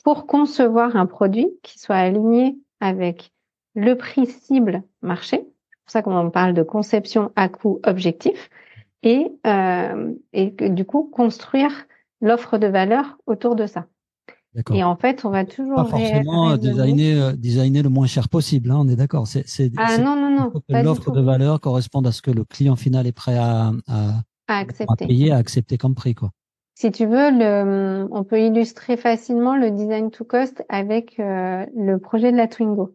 pour 0.05 0.27
concevoir 0.27 0.95
un 0.95 1.07
produit 1.07 1.49
qui 1.65 1.81
soit 1.81 1.97
aligné 1.97 2.57
avec 2.79 3.33
le 3.75 3.95
prix 3.97 4.27
cible 4.27 4.85
marché. 5.03 5.39
C'est 5.39 5.85
pour 5.85 5.91
ça 5.91 6.03
qu'on 6.03 6.31
parle 6.31 6.55
de 6.55 6.63
conception 6.63 7.33
à 7.35 7.49
coût 7.49 7.81
objectif 7.85 8.51
et, 9.03 9.33
euh, 9.47 10.13
et 10.33 10.51
du 10.51 10.85
coup 10.85 11.11
construire 11.13 11.73
l'offre 12.21 12.59
de 12.59 12.69
valeur 12.69 13.19
autour 13.27 13.57
de 13.57 13.67
ça. 13.67 13.87
Et 14.73 14.85
en 14.85 14.95
fait, 14.95 15.25
on 15.25 15.31
va 15.31 15.45
toujours 15.45 15.75
pas 15.77 15.85
forcément 15.85 16.57
designer, 16.57 17.21
euh, 17.21 17.33
designer 17.33 17.83
le 17.83 17.89
moins 17.89 18.07
cher 18.07 18.29
possible. 18.29 18.71
Hein, 18.71 18.77
on 18.79 18.89
est 18.89 18.95
d'accord. 18.95 19.27
C'est, 19.27 19.73
ah 19.77 19.99
non 19.99 20.15
non 20.15 20.31
non. 20.31 20.53
L'offre 20.69 21.11
de 21.11 21.21
valeur 21.21 21.61
corresponde 21.61 22.07
à 22.07 22.13
ce 22.13 22.23
que 22.23 22.31
le 22.31 22.45
client 22.45 22.77
final 22.77 23.07
est 23.09 23.13
prêt 23.13 23.37
à, 23.37 23.73
à, 23.89 24.21
à 24.47 24.59
accepter, 24.59 24.93
à 24.93 24.97
payer, 25.09 25.33
à 25.33 25.39
accepter 25.39 25.77
comme 25.77 25.97
prix, 25.97 26.15
quoi. 26.15 26.31
Si 26.75 26.91
tu 26.91 27.07
veux, 27.07 27.31
le, 27.31 28.09
on 28.11 28.25
peut 28.25 28.41
illustrer 28.41 28.97
facilement 28.97 29.57
le 29.57 29.71
design 29.71 30.11
to 30.11 30.25
cost 30.25 30.65
avec 30.69 31.19
euh, 31.21 31.65
le 31.77 31.99
projet 31.99 32.33
de 32.33 32.37
la 32.37 32.49
Twingo. 32.49 32.95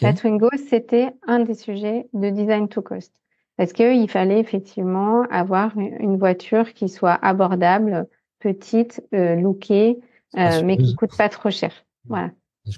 La 0.00 0.14
Twingo, 0.14 0.48
c'était 0.68 1.12
un 1.26 1.40
des 1.40 1.54
sujets 1.54 2.08
de 2.14 2.30
design 2.30 2.68
to 2.68 2.80
cost. 2.80 3.12
Parce 3.56 3.74
qu'il 3.74 4.08
fallait 4.08 4.40
effectivement 4.40 5.22
avoir 5.30 5.76
une 5.76 6.16
voiture 6.16 6.72
qui 6.72 6.88
soit 6.88 7.18
abordable, 7.20 8.08
petite, 8.38 9.02
euh, 9.12 9.34
lookée, 9.34 10.00
euh, 10.38 10.62
mais 10.64 10.78
qui 10.78 10.96
coûte 10.96 11.16
pas 11.16 11.28
trop 11.28 11.50
cher. 11.50 11.72
Voilà. 12.06 12.30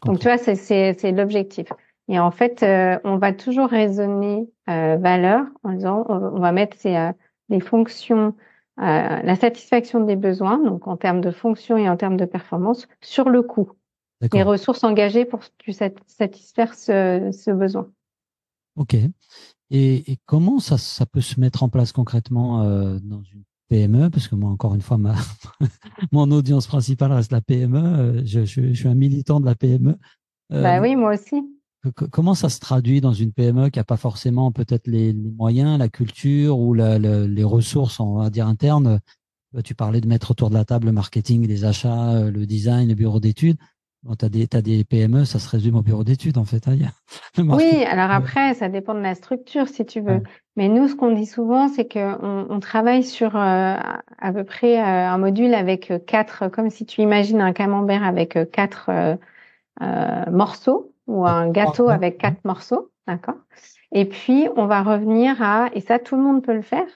Donc 0.05 0.19
tu 0.19 0.25
vois, 0.25 0.39
c'est 0.39 1.13
l'objectif. 1.13 1.69
Et 2.09 2.19
en 2.19 2.31
fait, 2.31 2.63
euh, 2.63 2.99
on 3.05 3.17
va 3.17 3.33
toujours 3.33 3.69
raisonner 3.69 4.49
euh, 4.69 4.97
valeur 4.97 5.47
en 5.63 5.73
disant, 5.73 6.05
on, 6.09 6.39
va 6.39 6.53
mettre 6.53 6.77
ces, 6.77 6.97
euh, 6.97 7.13
les 7.49 7.61
fonctions, 7.61 8.35
la 8.77 9.37
satisfaction 9.37 10.01
des 10.01 10.17
besoins, 10.17 10.59
donc 10.59 10.87
en 10.89 10.97
termes 10.97 11.21
de 11.21 11.31
fonction 11.31 11.77
et 11.77 11.89
en 11.89 11.97
termes 11.97 12.17
de 12.17 12.25
performance, 12.25 12.89
sur 13.01 13.29
le 13.29 13.43
coût. 13.43 13.71
les 14.33 14.43
ressources 14.43 14.85
engagées 14.85 15.25
pour 15.25 15.41
satisfaire 16.07 16.75
ce, 16.75 17.31
ce 17.33 17.51
besoin. 17.51 17.89
Ok. 18.77 18.97
Et, 19.71 20.19
comment 20.27 20.59
ça, 20.59 20.79
ça, 20.79 21.07
peut 21.07 21.21
se 21.21 21.41
mettre 21.41 21.63
en 21.63 21.69
place 21.69 21.93
concrètement 21.93 22.63
euh, 22.63 22.99
dans 23.03 23.23
une 23.23 23.43
PME 23.69 24.11
Parce 24.11 24.29
que 24.29 24.35
moi, 24.35 24.51
encore 24.51 24.75
une 24.75 24.83
fois, 24.83 24.99
ma, 24.99 25.15
mon 26.13 26.31
audience 26.31 26.67
principale 26.67 27.13
reste 27.13 27.33
la 27.33 27.41
PME. 27.41 27.79
Euh, 27.79 28.23
je, 28.25 28.45
je, 28.45 28.69
je, 28.69 28.73
suis 28.73 28.89
un 28.89 28.95
militant 28.95 29.41
de 29.41 29.47
la 29.47 29.55
PME. 29.55 29.97
Euh, 30.53 30.63
bah 30.63 30.81
oui, 30.81 30.97
moi 30.97 31.15
aussi. 31.15 31.43
Comment 32.11 32.35
ça 32.35 32.49
se 32.49 32.61
traduit 32.61 33.01
dans 33.01 33.13
une 33.13 33.33
PME 33.33 33.69
qui 33.69 33.79
n'a 33.79 33.85
pas 33.85 33.97
forcément 33.97 34.53
peut-être 34.53 34.87
les, 34.87 35.13
les, 35.13 35.31
moyens, 35.31 35.79
la 35.79 35.89
culture 35.89 36.59
ou 36.59 36.75
la, 36.75 36.99
les 36.99 37.45
ressources, 37.45 38.01
on 38.01 38.15
va 38.15 38.31
dire 38.31 38.47
internes? 38.47 39.01
Tu 39.63 39.75
parlais 39.75 40.01
de 40.01 40.09
mettre 40.09 40.33
autour 40.33 40.51
de 40.51 40.55
la 40.55 40.65
table 40.65 40.87
le 40.87 40.93
marketing, 40.93 41.47
les 41.47 41.65
achats, 41.65 42.31
le 42.31 42.47
design, 42.47 42.89
le 42.89 42.95
bureau 42.95 43.21
d'études. 43.21 43.59
Bon, 44.05 44.15
tu 44.17 44.27
as, 44.27 44.59
as, 44.59 44.61
des 44.61 44.85
PME, 44.85 45.25
ça 45.25 45.39
se 45.39 45.49
résume 45.49 45.77
au 45.77 45.83
bureau 45.83 46.05
d'études, 46.05 46.37
en 46.37 46.45
fait. 46.45 46.69
Hein, 46.69 46.77
oui, 47.39 47.85
alors 47.85 48.11
après, 48.11 48.53
ça 48.53 48.69
dépend 48.69 48.93
de 48.93 49.01
la 49.01 49.15
structure, 49.15 49.67
si 49.67 49.87
tu 49.87 50.03
veux. 50.03 50.23
Mais 50.57 50.69
nous, 50.69 50.89
ce 50.89 50.95
qu'on 50.95 51.13
dit 51.13 51.25
souvent, 51.25 51.69
c'est 51.69 51.91
qu'on 51.91 52.47
on 52.51 52.61
travaille 52.61 53.03
sur 53.03 53.35
euh, 53.35 53.77
à 54.19 54.33
peu 54.35 54.45
près 54.45 54.79
euh, 54.79 55.09
un 55.09 55.17
module 55.17 55.55
avec 55.55 55.91
quatre, 56.07 56.49
comme 56.49 56.69
si 56.69 56.85
tu 56.85 57.01
imagines 57.01 57.41
un 57.41 57.55
camembert 57.55 58.05
avec 58.05 58.37
euh, 58.37 58.45
quatre 58.45 59.19
morceaux 60.31 60.94
ou 61.07 61.27
un 61.27 61.51
gâteau 61.51 61.89
avec 61.89 62.19
quatre 62.19 62.45
morceaux, 62.45 62.91
d'accord 63.07 63.39
Et 63.93 64.05
puis, 64.07 64.49
on 64.57 64.67
va 64.67 64.83
revenir 64.83 65.43
à, 65.43 65.69
et 65.73 65.81
ça, 65.81 65.99
tout 65.99 66.17
le 66.17 66.23
monde 66.23 66.43
peut 66.43 66.55
le 66.55 66.63
faire, 66.63 66.87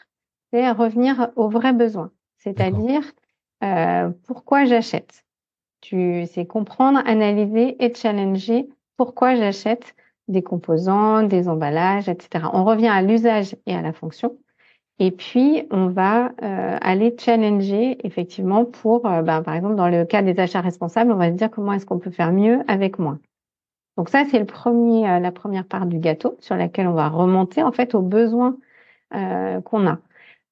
c'est 0.52 0.70
revenir 0.70 1.30
aux 1.36 1.48
vrais 1.48 1.72
besoins. 1.72 2.10
C'est-à-dire, 2.38 3.02
pourquoi 4.26 4.64
j'achète? 4.64 5.24
Tu 5.80 6.26
sais 6.26 6.46
comprendre, 6.46 7.02
analyser 7.06 7.76
et 7.84 7.94
challenger 7.94 8.68
pourquoi 8.98 9.36
j'achète 9.36 9.94
des 10.26 10.42
composants, 10.42 11.22
des 11.22 11.48
emballages, 11.48 12.10
etc. 12.10 12.44
On 12.52 12.64
revient 12.64 12.88
à 12.88 13.00
l'usage 13.00 13.56
et 13.64 13.74
à 13.74 13.80
la 13.80 13.94
fonction. 13.94 14.36
Et 14.98 15.12
puis, 15.12 15.62
on 15.70 15.86
va 15.86 16.32
euh, 16.42 16.76
aller 16.80 17.14
challenger 17.18 18.04
effectivement 18.04 18.64
pour, 18.64 19.06
euh, 19.06 19.22
ben, 19.22 19.42
par 19.42 19.54
exemple, 19.54 19.76
dans 19.76 19.88
le 19.88 20.04
cas 20.04 20.22
des 20.22 20.38
achats 20.38 20.60
responsables, 20.60 21.12
on 21.12 21.16
va 21.16 21.30
se 21.30 21.36
dire 21.36 21.50
comment 21.50 21.72
est-ce 21.72 21.86
qu'on 21.86 22.00
peut 22.00 22.10
faire 22.10 22.32
mieux 22.32 22.62
avec 22.66 22.98
moins. 22.98 23.20
Donc 23.98 24.08
ça, 24.08 24.24
c'est 24.30 24.38
le 24.38 24.46
premier, 24.46 25.06
euh, 25.06 25.18
la 25.18 25.32
première 25.32 25.66
part 25.66 25.84
du 25.84 25.98
gâteau 25.98 26.38
sur 26.40 26.56
laquelle 26.56 26.88
on 26.88 26.94
va 26.94 27.10
remonter 27.10 27.62
en 27.62 27.72
fait 27.72 27.94
aux 27.94 28.02
besoins 28.02 28.56
qu'on 29.10 29.86
a. 29.86 29.98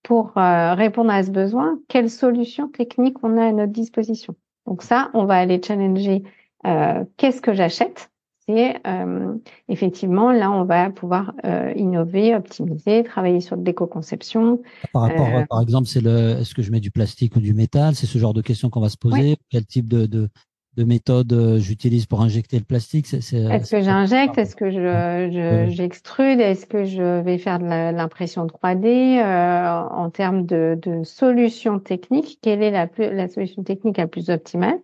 Pour 0.03 0.33
répondre 0.35 1.11
à 1.11 1.23
ce 1.23 1.31
besoin, 1.31 1.79
quelles 1.89 2.09
solutions 2.09 2.69
techniques 2.69 3.19
on 3.23 3.37
a 3.37 3.49
à 3.49 3.53
notre 3.53 3.73
disposition? 3.73 4.35
Donc 4.67 4.83
ça, 4.83 5.11
on 5.13 5.27
va 5.27 5.35
aller 5.35 5.61
challenger 5.63 6.23
euh, 6.67 7.05
qu'est-ce 7.17 7.41
que 7.41 7.55
j'achète? 7.55 8.11
C'est 8.49 8.77
euh, 8.87 9.35
effectivement 9.69 10.31
là, 10.31 10.53
on 10.53 10.65
va 10.65 10.91
pouvoir 10.91 11.33
euh, 11.45 11.73
innover, 11.75 12.35
optimiser, 12.37 13.03
travailler 13.03 13.41
sur 13.41 13.57
l'éco-conception. 13.57 14.63
Par 14.93 15.03
rapport, 15.03 15.29
par 15.49 15.61
exemple, 15.61 15.89
c'est 15.89 16.01
le, 16.01 16.39
est-ce 16.39 16.55
que 16.55 16.63
je 16.63 16.71
mets 16.71 16.79
du 16.79 16.93
plastique 16.93 17.35
ou 17.35 17.41
du 17.41 17.55
métal? 17.55 17.97
C'est 17.97 18.07
ce 18.07 18.19
genre 18.19 18.35
de 18.35 18.43
questions 18.43 18.71
qu'on 18.71 18.81
va 18.81 18.89
se 18.89 18.97
poser. 18.97 19.37
Quel 19.51 19.67
type 19.67 19.89
de, 19.89 20.07
de, 20.07 20.29
de 20.77 20.85
méthode 20.85 21.57
j'utilise 21.59 22.07
pour 22.07 22.21
injecter 22.21 22.59
le 22.59 22.65
plastique 22.65 23.07
c'est, 23.07 23.37
Est-ce 23.37 23.71
que 23.71 23.83
j'injecte? 23.83 24.39
Est-ce 24.39 24.55
que 24.55 24.71
je, 24.71 25.67
j'extrude? 25.71 26.41
Est-ce 26.41 26.67
que 26.67 26.85
je 26.85 27.21
vais 27.23 27.39
faire 27.39 27.59
de 27.59 27.65
l'impression 27.65 28.47
3D 28.47 29.19
euh, 29.19 29.89
En 29.91 30.11
termes 30.11 30.45
de, 30.45 30.79
de 30.81 31.03
solutions 31.05 31.79
techniques, 31.79 32.39
quelle 32.43 32.63
est 32.63 32.71
la, 32.71 32.87
plus, 32.87 33.13
la 33.13 33.29
solution 33.29 33.63
technique 33.63 33.97
la 33.97 34.07
plus 34.07 34.31
optimale? 34.31 34.79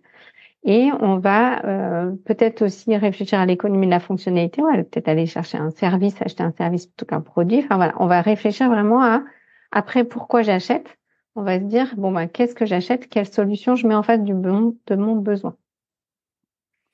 Et 0.65 0.89
on 1.01 1.17
va 1.17 1.65
euh, 1.65 2.11
peut-être 2.25 2.61
aussi 2.61 2.95
réfléchir 2.95 3.39
à 3.39 3.45
l'économie 3.45 3.85
de 3.85 3.91
la 3.91 3.99
fonctionnalité. 3.99 4.61
On 4.61 4.71
va 4.71 4.77
peut-être 4.77 5.09
aller 5.09 5.25
chercher 5.25 5.57
un 5.57 5.71
service, 5.71 6.21
acheter 6.21 6.43
un 6.43 6.53
service 6.53 6.87
plutôt 6.87 7.05
qu'un 7.05 7.21
produit. 7.21 7.59
Enfin 7.59 7.75
voilà, 7.75 7.93
on 7.99 8.07
va 8.07 8.21
réfléchir 8.21 8.69
vraiment 8.69 9.03
à 9.03 9.23
après 9.71 10.05
pourquoi 10.05 10.41
j'achète? 10.41 10.97
On 11.35 11.43
va 11.43 11.59
se 11.59 11.65
dire 11.65 11.93
bon 11.97 12.11
ben 12.11 12.27
qu'est-ce 12.27 12.55
que 12.55 12.65
j'achète? 12.65 13.09
Quelle 13.09 13.27
solution 13.27 13.75
je 13.75 13.87
mets 13.87 13.95
en 13.95 14.03
face 14.03 14.21
du 14.21 14.33
bon, 14.33 14.77
de 14.87 14.95
mon 14.95 15.15
besoin? 15.15 15.55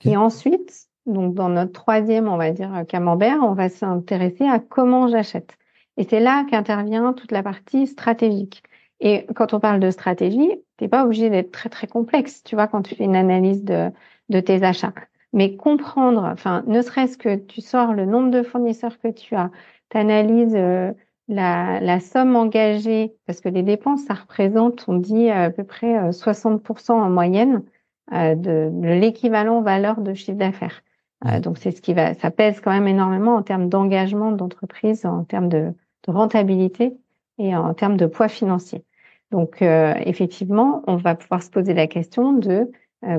Et 0.05 0.17
ensuite, 0.17 0.87
donc 1.05 1.33
dans 1.33 1.49
notre 1.49 1.73
troisième, 1.73 2.27
on 2.27 2.37
va 2.37 2.51
dire 2.51 2.85
camembert, 2.87 3.39
on 3.41 3.53
va 3.53 3.69
s'intéresser 3.69 4.45
à 4.45 4.59
comment 4.59 5.07
j'achète. 5.07 5.57
Et 5.97 6.03
c'est 6.03 6.19
là 6.19 6.45
qu'intervient 6.49 7.13
toute 7.13 7.31
la 7.31 7.43
partie 7.43 7.87
stratégique. 7.87 8.63
Et 9.01 9.25
quand 9.35 9.53
on 9.53 9.59
parle 9.59 9.79
de 9.79 9.91
stratégie, 9.91 10.51
t'es 10.77 10.87
pas 10.87 11.05
obligé 11.05 11.29
d'être 11.29 11.51
très 11.51 11.69
très 11.69 11.87
complexe, 11.87 12.43
tu 12.43 12.55
vois, 12.55 12.67
quand 12.67 12.81
tu 12.81 12.95
fais 12.95 13.05
une 13.05 13.15
analyse 13.15 13.63
de, 13.63 13.89
de 14.29 14.39
tes 14.39 14.63
achats. 14.63 14.93
Mais 15.33 15.55
comprendre, 15.55 16.23
enfin, 16.23 16.63
ne 16.67 16.81
serait-ce 16.81 17.17
que 17.17 17.35
tu 17.35 17.61
sors 17.61 17.93
le 17.93 18.05
nombre 18.05 18.31
de 18.31 18.43
fournisseurs 18.43 18.99
que 18.99 19.09
tu 19.09 19.35
as, 19.35 19.51
tu 19.89 19.97
analyses 19.97 20.55
euh, 20.55 20.91
la, 21.27 21.79
la, 21.81 21.99
somme 21.99 22.35
engagée, 22.35 23.13
parce 23.25 23.39
que 23.41 23.49
les 23.49 23.63
dépenses, 23.63 24.03
ça 24.05 24.15
représente, 24.15 24.85
on 24.87 24.95
dit 24.95 25.29
à 25.29 25.49
peu 25.51 25.63
près 25.63 26.09
60% 26.11 26.91
euh, 26.91 26.93
en 26.95 27.09
moyenne 27.09 27.63
de, 28.11 28.71
l'équivalent 28.81 29.61
valeur 29.61 30.01
de 30.01 30.13
chiffre 30.13 30.37
d'affaires. 30.37 30.81
Euh, 31.25 31.39
donc 31.39 31.57
c'est 31.57 31.71
ce 31.71 31.81
qui 31.81 31.93
va, 31.93 32.13
ça 32.13 32.31
pèse 32.31 32.61
quand 32.61 32.71
même 32.71 32.87
énormément 32.87 33.35
en 33.35 33.43
termes 33.43 33.69
d'engagement 33.69 34.31
d'entreprise, 34.31 35.05
en 35.05 35.23
termes 35.23 35.49
de, 35.49 35.73
de, 36.07 36.11
rentabilité 36.11 36.97
et 37.37 37.55
en 37.55 37.73
termes 37.73 37.97
de 37.97 38.05
poids 38.05 38.29
financier. 38.29 38.83
Donc 39.31 39.61
euh, 39.61 39.93
effectivement, 40.05 40.83
on 40.87 40.95
va 40.95 41.15
pouvoir 41.15 41.43
se 41.43 41.49
poser 41.49 41.73
la 41.73 41.87
question 41.87 42.33
de 42.33 42.71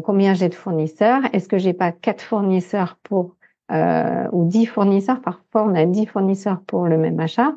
combien 0.04 0.34
j'ai 0.34 0.50
de 0.50 0.54
fournisseurs. 0.54 1.22
Est-ce 1.32 1.48
que 1.48 1.56
j'ai 1.56 1.72
pas 1.72 1.90
quatre 1.90 2.20
fournisseurs 2.20 2.98
pour 3.02 3.36
ou 3.72 4.44
dix 4.44 4.66
fournisseurs? 4.66 5.22
Parfois, 5.22 5.64
on 5.64 5.74
a 5.74 5.86
dix 5.86 6.04
fournisseurs 6.04 6.60
pour 6.66 6.86
le 6.86 6.98
même 6.98 7.18
achat. 7.18 7.54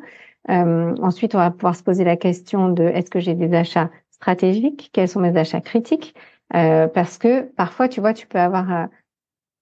ensuite, 0.48 1.36
on 1.36 1.40
va 1.40 1.52
pouvoir 1.52 1.76
se 1.76 1.84
poser 1.84 2.06
la 2.06 2.16
question 2.16 2.70
de 2.70 2.84
est-ce 2.84 3.10
que 3.10 3.20
j'ai 3.20 3.34
des 3.34 3.54
achats 3.54 3.90
stratégiques? 4.10 4.90
Quels 4.94 5.10
sont 5.10 5.20
mes 5.20 5.36
achats 5.36 5.60
critiques? 5.60 6.16
Euh, 6.56 6.88
parce 6.88 7.18
que 7.18 7.42
parfois, 7.42 7.88
tu 7.88 8.00
vois, 8.00 8.14
tu 8.14 8.28
peux 8.28 8.40
avoir 8.40 8.72
euh, 8.72 8.86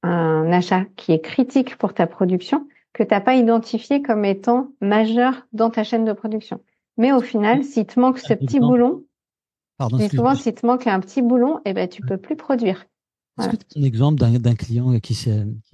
un 0.04 0.52
achat 0.52 0.86
qui 0.96 1.12
est 1.12 1.22
critique 1.22 1.78
pour 1.78 1.94
ta 1.94 2.08
production 2.08 2.68
que 2.94 3.04
tu 3.04 3.10
n'as 3.14 3.22
pas 3.22 3.36
identifié 3.36 4.02
comme 4.02 4.26
étant 4.26 4.70
majeur 4.82 5.48
dans 5.54 5.70
ta 5.70 5.84
chaîne 5.84 6.06
de 6.06 6.14
production. 6.14 6.62
Mais 6.98 7.14
au 7.14 7.22
final, 7.22 7.64
s'il 7.64 7.86
te 7.86 8.00
manque 8.00 8.20
ce 8.20 8.34
petit 8.34 8.60
boulon, 8.60 9.04
Pardon, 9.78 9.98
souvent, 10.10 10.36
s'il 10.36 10.54
te 10.54 10.66
manque 10.66 10.86
un 10.88 11.00
petit 11.00 11.22
boulon, 11.22 11.60
eh 11.66 11.74
ben, 11.74 11.88
tu 11.88 12.02
peux 12.02 12.18
plus 12.18 12.36
produire. 12.36 12.86
Est-ce 13.40 13.50
que 13.50 13.56
tu 13.56 13.80
as 13.80 13.82
un 13.82 13.86
exemple 13.86 14.20
d'un 14.20 14.56
client 14.56 15.00
qui, 15.00 15.18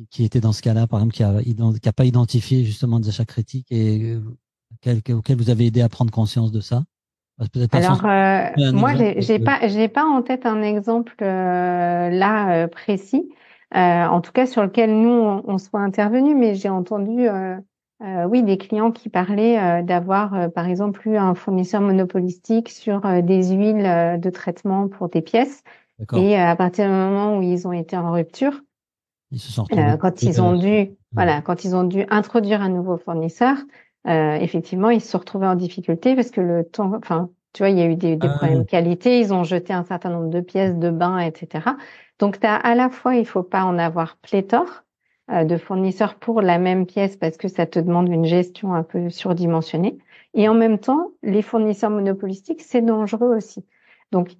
qui, 0.10 0.24
était 0.24 0.40
dans 0.40 0.54
ce 0.54 0.62
cas-là, 0.62 0.88
par 0.88 1.00
exemple, 1.00 1.16
qui 1.16 1.24
n'a 1.24 1.74
qui 1.80 1.90
a 1.90 1.94
pas 1.94 2.06
identifié 2.06 2.64
justement 2.64 3.00
des 3.00 3.10
achats 3.10 3.26
critiques 3.26 3.68
et 3.72 4.14
euh, 4.86 5.14
auquel 5.14 5.38
vous 5.38 5.50
avez 5.50 5.66
aidé 5.66 5.82
à 5.82 5.90
prendre 5.90 6.12
conscience 6.12 6.52
de 6.52 6.62
ça? 6.62 6.84
Alors, 7.71 8.04
euh, 8.06 8.71
moi, 8.73 8.93
j'ai 9.17 9.39
pas, 9.39 9.67
j'ai 9.67 9.88
pas 9.88 10.06
en 10.06 10.21
tête 10.21 10.45
un 10.45 10.62
exemple 10.62 11.15
euh, 11.21 12.10
là 12.10 12.63
euh, 12.63 12.67
précis, 12.67 13.30
en 13.73 14.21
tout 14.21 14.32
cas 14.32 14.45
sur 14.45 14.63
lequel 14.63 15.00
nous 15.00 15.41
on, 15.45 15.58
soit 15.58 15.82
intervenu, 15.82 16.34
mais 16.34 16.56
j'ai 16.56 16.69
entendu, 16.69 17.28
oui, 18.02 18.43
des 18.43 18.58
clients 18.58 18.91
qui 18.91 19.10
parlaient 19.10 19.84
d'avoir, 19.84 20.52
par 20.52 20.67
exemple, 20.67 21.08
eu 21.08 21.17
un 21.17 21.36
fournisseur 21.36 21.82
monopolistique 21.82 22.69
sur 22.69 23.02
des 23.21 23.52
huiles 23.52 24.19
de 24.19 24.30
traitement 24.30 24.88
pour 24.88 25.10
des 25.10 25.21
pièces, 25.21 25.63
et 26.15 26.38
à 26.38 26.56
partir 26.56 26.86
du 26.86 26.91
moment 26.91 27.38
où 27.38 27.41
ils 27.41 27.67
ont 27.67 27.73
été 27.73 27.97
en 27.97 28.12
rupture, 28.12 28.62
ils 29.32 29.39
se 29.39 29.52
sont 29.52 29.65
quand 30.00 30.23
ils 30.23 30.41
ont 30.41 30.56
dû, 30.56 30.91
voilà, 31.12 31.41
quand 31.41 31.65
ils 31.65 31.76
ont 31.76 31.84
dû 31.84 32.06
introduire 32.10 32.62
un 32.62 32.69
nouveau 32.69 32.97
fournisseur, 32.97 33.58
euh, 34.08 34.36
effectivement, 34.36 34.89
ils 34.89 35.02
se 35.02 35.10
sont 35.10 35.17
retrouvés 35.17 35.48
en 35.48 35.56
difficulté 35.56 36.15
parce 36.15 36.32
que 36.32 36.41
le 36.41 36.63
temps, 36.63 36.93
enfin, 36.96 37.30
tu 37.54 37.63
vois, 37.63 37.70
il 37.70 37.78
y 37.78 37.82
a 37.82 37.86
eu 37.88 37.96
des, 37.96 38.15
des 38.15 38.28
ah 38.28 38.38
problèmes 38.38 38.60
de 38.60 38.63
qualité, 38.63 39.20
ils 39.20 39.34
ont 39.34 39.43
jeté 39.43 39.74
un 39.74 39.84
certain 39.84 40.10
nombre 40.10 40.30
de 40.30 40.39
pièces 40.39 40.76
de 40.76 40.89
bain, 40.89 41.20
etc. 41.20 41.72
Donc, 42.20 42.43
as 42.43 42.56
à 42.56 42.76
la 42.76 42.89
fois, 42.89 43.15
il 43.15 43.26
faut 43.26 43.43
pas 43.43 43.63
en 43.63 43.78
avoir 43.78 44.17
pléthore 44.17 44.84
euh, 45.32 45.43
de 45.43 45.58
fournisseurs 45.58 46.15
pour 46.15 46.41
la 46.41 46.58
même 46.58 46.86
pièce 46.86 47.17
parce 47.17 47.36
que 47.36 47.48
ça 47.48 47.65
te 47.65 47.80
demande 47.80 48.08
une 48.08 48.26
gestion 48.26 48.74
un 48.74 48.84
peu 48.84 49.10
surdimensionnée. 49.10 49.98
Et 50.34 50.48
en 50.48 50.54
même 50.54 50.80
temps, 50.80 51.12
les 51.24 51.41
fournisseurs 51.41 51.89
monopolistiques, 51.89 52.62
c'est 52.62 52.82
dangereux 52.82 53.36
aussi. 53.36 53.65
Donc, 54.12 54.36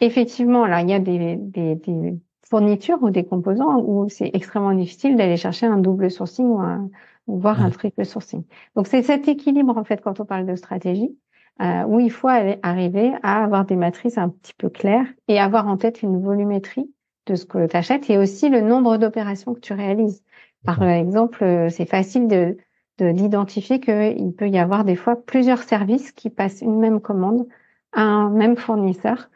effectivement, 0.00 0.66
là, 0.66 0.82
il 0.82 0.90
y 0.90 0.94
a 0.94 0.98
des, 0.98 1.36
des, 1.36 1.76
des 1.76 2.18
fournitures 2.48 3.02
ou 3.02 3.10
des 3.10 3.24
composants 3.24 3.80
où 3.80 4.08
c'est 4.08 4.30
extrêmement 4.34 4.74
difficile 4.74 5.16
d'aller 5.16 5.36
chercher 5.36 5.66
un 5.66 5.78
double 5.78 6.10
sourcing 6.10 6.46
ou 6.46 6.58
un, 6.60 6.90
voire 7.26 7.60
un 7.60 7.70
triple 7.70 8.04
sourcing. 8.04 8.44
Donc 8.74 8.86
c'est 8.86 9.02
cet 9.02 9.28
équilibre 9.28 9.76
en 9.76 9.84
fait 9.84 10.00
quand 10.00 10.20
on 10.20 10.24
parle 10.24 10.46
de 10.46 10.54
stratégie 10.54 11.16
euh, 11.60 11.84
où 11.84 12.00
il 12.00 12.10
faut 12.10 12.28
aller, 12.28 12.58
arriver 12.62 13.12
à 13.22 13.42
avoir 13.42 13.64
des 13.64 13.76
matrices 13.76 14.18
un 14.18 14.28
petit 14.28 14.54
peu 14.56 14.68
claires 14.68 15.06
et 15.28 15.38
avoir 15.38 15.66
en 15.66 15.76
tête 15.76 16.02
une 16.02 16.22
volumétrie 16.22 16.90
de 17.26 17.34
ce 17.34 17.44
que 17.44 17.66
tu 17.66 17.76
achètes 17.76 18.08
et 18.10 18.18
aussi 18.18 18.48
le 18.48 18.60
nombre 18.60 18.98
d'opérations 18.98 19.54
que 19.54 19.60
tu 19.60 19.72
réalises. 19.72 20.22
Par 20.64 20.82
exemple, 20.82 21.44
euh, 21.44 21.68
c'est 21.70 21.86
facile 21.86 22.28
de 22.28 22.56
d'identifier 22.98 23.78
qu'il 23.78 24.32
peut 24.32 24.48
y 24.48 24.56
avoir 24.56 24.82
des 24.82 24.96
fois 24.96 25.16
plusieurs 25.16 25.62
services 25.62 26.12
qui 26.12 26.30
passent 26.30 26.62
une 26.62 26.78
même 26.78 27.00
commande 27.02 27.46
à 27.92 28.00
un 28.00 28.30
même 28.30 28.56
fournisseur. 28.56 29.28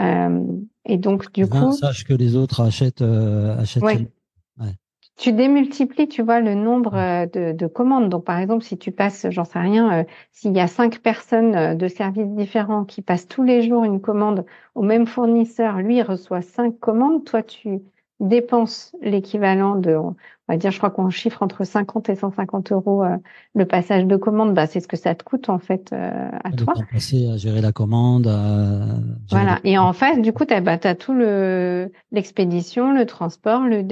Euh, 0.00 0.40
Et 0.84 0.98
donc, 0.98 1.30
du 1.30 1.46
coup. 1.46 1.70
Sache 1.70 2.04
que 2.04 2.12
les 2.12 2.34
autres 2.34 2.60
achètent. 2.60 3.02
achètent 3.02 4.10
tu 5.16 5.32
démultiplies, 5.32 6.08
tu 6.08 6.22
vois, 6.22 6.40
le 6.40 6.54
nombre 6.54 6.94
euh, 6.94 7.26
de, 7.26 7.66
commandes. 7.66 8.08
Donc, 8.08 8.24
par 8.24 8.38
exemple, 8.38 8.64
si 8.64 8.78
tu 8.78 8.90
passes, 8.92 9.26
j'en 9.30 9.44
sais 9.44 9.58
rien, 9.60 10.00
euh, 10.00 10.04
s'il 10.32 10.52
y 10.52 10.60
a 10.60 10.66
cinq 10.66 11.00
personnes 11.00 11.54
euh, 11.54 11.74
de 11.74 11.88
services 11.88 12.28
différents 12.30 12.84
qui 12.84 13.02
passent 13.02 13.28
tous 13.28 13.42
les 13.44 13.62
jours 13.62 13.84
une 13.84 14.00
commande 14.00 14.44
au 14.74 14.82
même 14.82 15.06
fournisseur, 15.06 15.78
lui 15.78 15.96
il 15.98 16.02
reçoit 16.02 16.42
cinq 16.42 16.78
commandes, 16.80 17.24
toi 17.24 17.42
tu 17.42 17.80
dépenses 18.24 18.94
l'équivalent 19.02 19.76
de, 19.76 19.94
on 19.94 20.14
va 20.48 20.56
dire, 20.56 20.70
je 20.70 20.78
crois 20.78 20.90
qu'on 20.90 21.10
chiffre 21.10 21.42
entre 21.42 21.64
50 21.64 22.08
et 22.08 22.16
150 22.16 22.72
euros 22.72 23.04
euh, 23.04 23.16
le 23.54 23.64
passage 23.66 24.06
de 24.06 24.16
commande. 24.16 24.54
Bah, 24.54 24.66
c'est 24.66 24.80
ce 24.80 24.88
que 24.88 24.96
ça 24.96 25.14
te 25.14 25.22
coûte 25.22 25.48
en 25.48 25.58
fait 25.58 25.92
euh, 25.92 26.30
à 26.42 26.50
toi. 26.52 26.74
Passer 26.92 27.30
à 27.30 27.36
gérer 27.36 27.60
la 27.60 27.72
commande. 27.72 28.26
voilà. 29.30 29.60
Et 29.64 29.78
en 29.78 29.92
face, 29.92 30.20
du 30.20 30.32
coup, 30.32 30.44
tu 30.44 30.54
as, 30.54 30.60
bah, 30.60 30.78
tout 30.94 31.14
le 31.14 31.92
l'expédition, 32.12 32.92
le 32.92 33.06
transport, 33.06 33.60
le, 33.60 33.82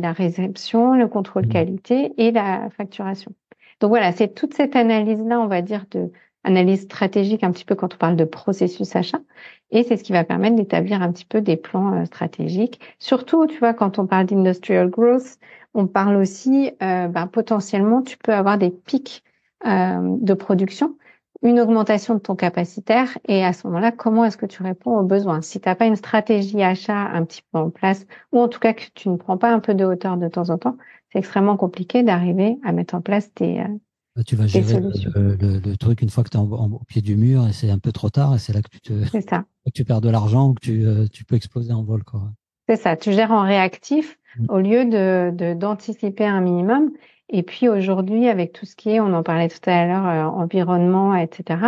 la 0.00 0.12
réception, 0.12 0.94
le 0.94 1.08
contrôle 1.08 1.46
mmh. 1.46 1.50
qualité 1.50 2.12
et 2.18 2.32
la 2.32 2.68
facturation. 2.70 3.32
Donc 3.80 3.90
voilà, 3.90 4.12
c'est 4.12 4.34
toute 4.34 4.54
cette 4.54 4.74
analyse 4.74 5.20
là, 5.20 5.40
on 5.40 5.48
va 5.48 5.60
dire 5.60 5.84
de 5.90 6.10
analyse 6.46 6.82
stratégique 6.82 7.44
un 7.44 7.50
petit 7.50 7.64
peu 7.64 7.74
quand 7.74 7.94
on 7.94 7.98
parle 7.98 8.16
de 8.16 8.24
processus 8.24 8.94
achat. 8.96 9.20
Et 9.70 9.82
c'est 9.82 9.96
ce 9.96 10.04
qui 10.04 10.12
va 10.12 10.24
permettre 10.24 10.56
d'établir 10.56 11.02
un 11.02 11.12
petit 11.12 11.24
peu 11.24 11.40
des 11.40 11.56
plans 11.56 11.92
euh, 11.92 12.04
stratégiques. 12.04 12.80
Surtout, 12.98 13.46
tu 13.46 13.58
vois, 13.58 13.74
quand 13.74 13.98
on 13.98 14.06
parle 14.06 14.26
d'industrial 14.26 14.88
growth, 14.88 15.38
on 15.74 15.86
parle 15.86 16.16
aussi, 16.16 16.70
euh, 16.82 17.08
ben, 17.08 17.26
potentiellement, 17.26 18.00
tu 18.02 18.16
peux 18.16 18.32
avoir 18.32 18.58
des 18.58 18.70
pics 18.70 19.24
euh, 19.66 20.16
de 20.20 20.34
production, 20.34 20.96
une 21.42 21.60
augmentation 21.60 22.14
de 22.14 22.20
ton 22.20 22.36
capacitaire, 22.36 23.18
et 23.28 23.44
à 23.44 23.52
ce 23.52 23.66
moment-là, 23.66 23.92
comment 23.92 24.24
est-ce 24.24 24.38
que 24.38 24.46
tu 24.46 24.62
réponds 24.62 24.96
aux 24.96 25.04
besoins? 25.04 25.42
Si 25.42 25.60
tu 25.60 25.68
n'as 25.68 25.74
pas 25.74 25.86
une 25.86 25.96
stratégie 25.96 26.62
achat 26.62 26.96
un 26.96 27.24
petit 27.24 27.42
peu 27.52 27.58
en 27.58 27.70
place, 27.70 28.06
ou 28.32 28.40
en 28.40 28.48
tout 28.48 28.60
cas 28.60 28.72
que 28.72 28.84
tu 28.94 29.08
ne 29.08 29.16
prends 29.16 29.36
pas 29.36 29.52
un 29.52 29.60
peu 29.60 29.74
de 29.74 29.84
hauteur 29.84 30.16
de 30.16 30.28
temps 30.28 30.50
en 30.50 30.58
temps, 30.58 30.76
c'est 31.12 31.18
extrêmement 31.18 31.56
compliqué 31.56 32.02
d'arriver 32.02 32.58
à 32.64 32.72
mettre 32.72 32.94
en 32.94 33.00
place 33.02 33.32
tes, 33.34 33.60
euh, 33.60 33.64
tu 34.24 34.36
vas 34.36 34.46
gérer 34.46 34.80
le, 34.80 35.76
truc 35.76 36.02
une 36.02 36.10
fois 36.10 36.24
que 36.24 36.30
tu 36.30 36.36
es 36.36 36.40
au 36.40 36.80
pied 36.86 37.02
du 37.02 37.16
mur 37.16 37.46
et 37.46 37.52
c'est 37.52 37.70
un 37.70 37.78
peu 37.78 37.92
trop 37.92 38.10
tard 38.10 38.34
et 38.34 38.38
c'est 38.38 38.52
là 38.52 38.62
que 38.62 38.68
tu, 38.68 38.80
te, 38.80 39.20
ça. 39.20 39.44
Que 39.66 39.70
tu 39.72 39.84
perds 39.84 40.00
de 40.00 40.10
l'argent 40.10 40.50
ou 40.50 40.54
que 40.54 40.60
tu, 40.60 40.86
tu 41.10 41.24
peux 41.24 41.34
exploser 41.34 41.72
en 41.72 41.82
vol. 41.82 42.02
C'est 42.68 42.76
ça, 42.76 42.96
tu 42.96 43.12
gères 43.12 43.32
en 43.32 43.42
réactif 43.42 44.16
Mm. 44.38 44.46
au 44.48 44.58
lieu 44.58 44.84
de 44.84 45.54
d'anticiper 45.54 46.26
un 46.26 46.40
minimum. 46.40 46.92
Et 47.28 47.42
puis 47.42 47.68
aujourd'hui, 47.68 48.28
avec 48.28 48.52
tout 48.52 48.66
ce 48.66 48.76
qui 48.76 48.90
est, 48.90 49.00
on 49.00 49.12
en 49.12 49.24
parlait 49.24 49.48
tout 49.48 49.68
à 49.68 49.84
l'heure, 49.84 50.06
euh, 50.06 50.40
environnement, 50.40 51.14
etc. 51.16 51.60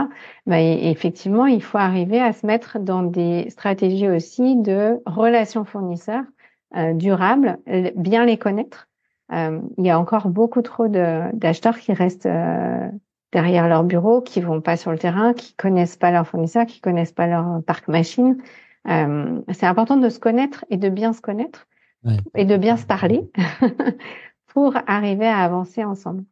Bah, 0.46 0.60
effectivement, 0.60 1.46
il 1.46 1.62
faut 1.62 1.78
arriver 1.78 2.20
à 2.20 2.32
se 2.32 2.46
mettre 2.46 2.78
dans 2.78 3.02
des 3.02 3.50
stratégies 3.50 4.08
aussi 4.08 4.54
de 4.56 5.02
relations 5.04 5.64
fournisseurs 5.64 6.22
euh, 6.76 6.92
durables, 6.92 7.58
bien 7.96 8.24
les 8.24 8.38
connaître. 8.38 8.88
Euh, 9.32 9.60
il 9.76 9.86
y 9.86 9.90
a 9.90 9.98
encore 9.98 10.28
beaucoup 10.28 10.62
trop 10.62 10.88
d'acheteurs 10.88 11.78
qui 11.78 11.92
restent 11.92 12.26
euh, 12.26 12.88
derrière 13.32 13.68
leur 13.68 13.84
bureau, 13.84 14.20
qui 14.22 14.40
vont 14.40 14.60
pas 14.60 14.76
sur 14.76 14.90
le 14.90 14.98
terrain, 14.98 15.34
qui 15.34 15.54
connaissent 15.54 15.96
pas 15.96 16.10
leurs 16.10 16.26
fournisseurs, 16.26 16.66
qui 16.66 16.80
connaissent 16.80 17.12
pas 17.12 17.26
leur 17.26 17.62
parc 17.64 17.88
machine. 17.88 18.38
Euh, 18.88 19.40
c'est 19.52 19.66
important 19.66 19.96
de 19.96 20.08
se 20.08 20.18
connaître 20.18 20.64
et 20.70 20.76
de 20.76 20.88
bien 20.88 21.12
se 21.12 21.20
connaître 21.20 21.66
et 22.36 22.44
de 22.44 22.56
bien 22.56 22.76
se 22.76 22.86
parler 22.86 23.30
pour 24.46 24.74
arriver 24.86 25.26
à 25.26 25.38
avancer 25.38 25.84
ensemble. 25.84 26.24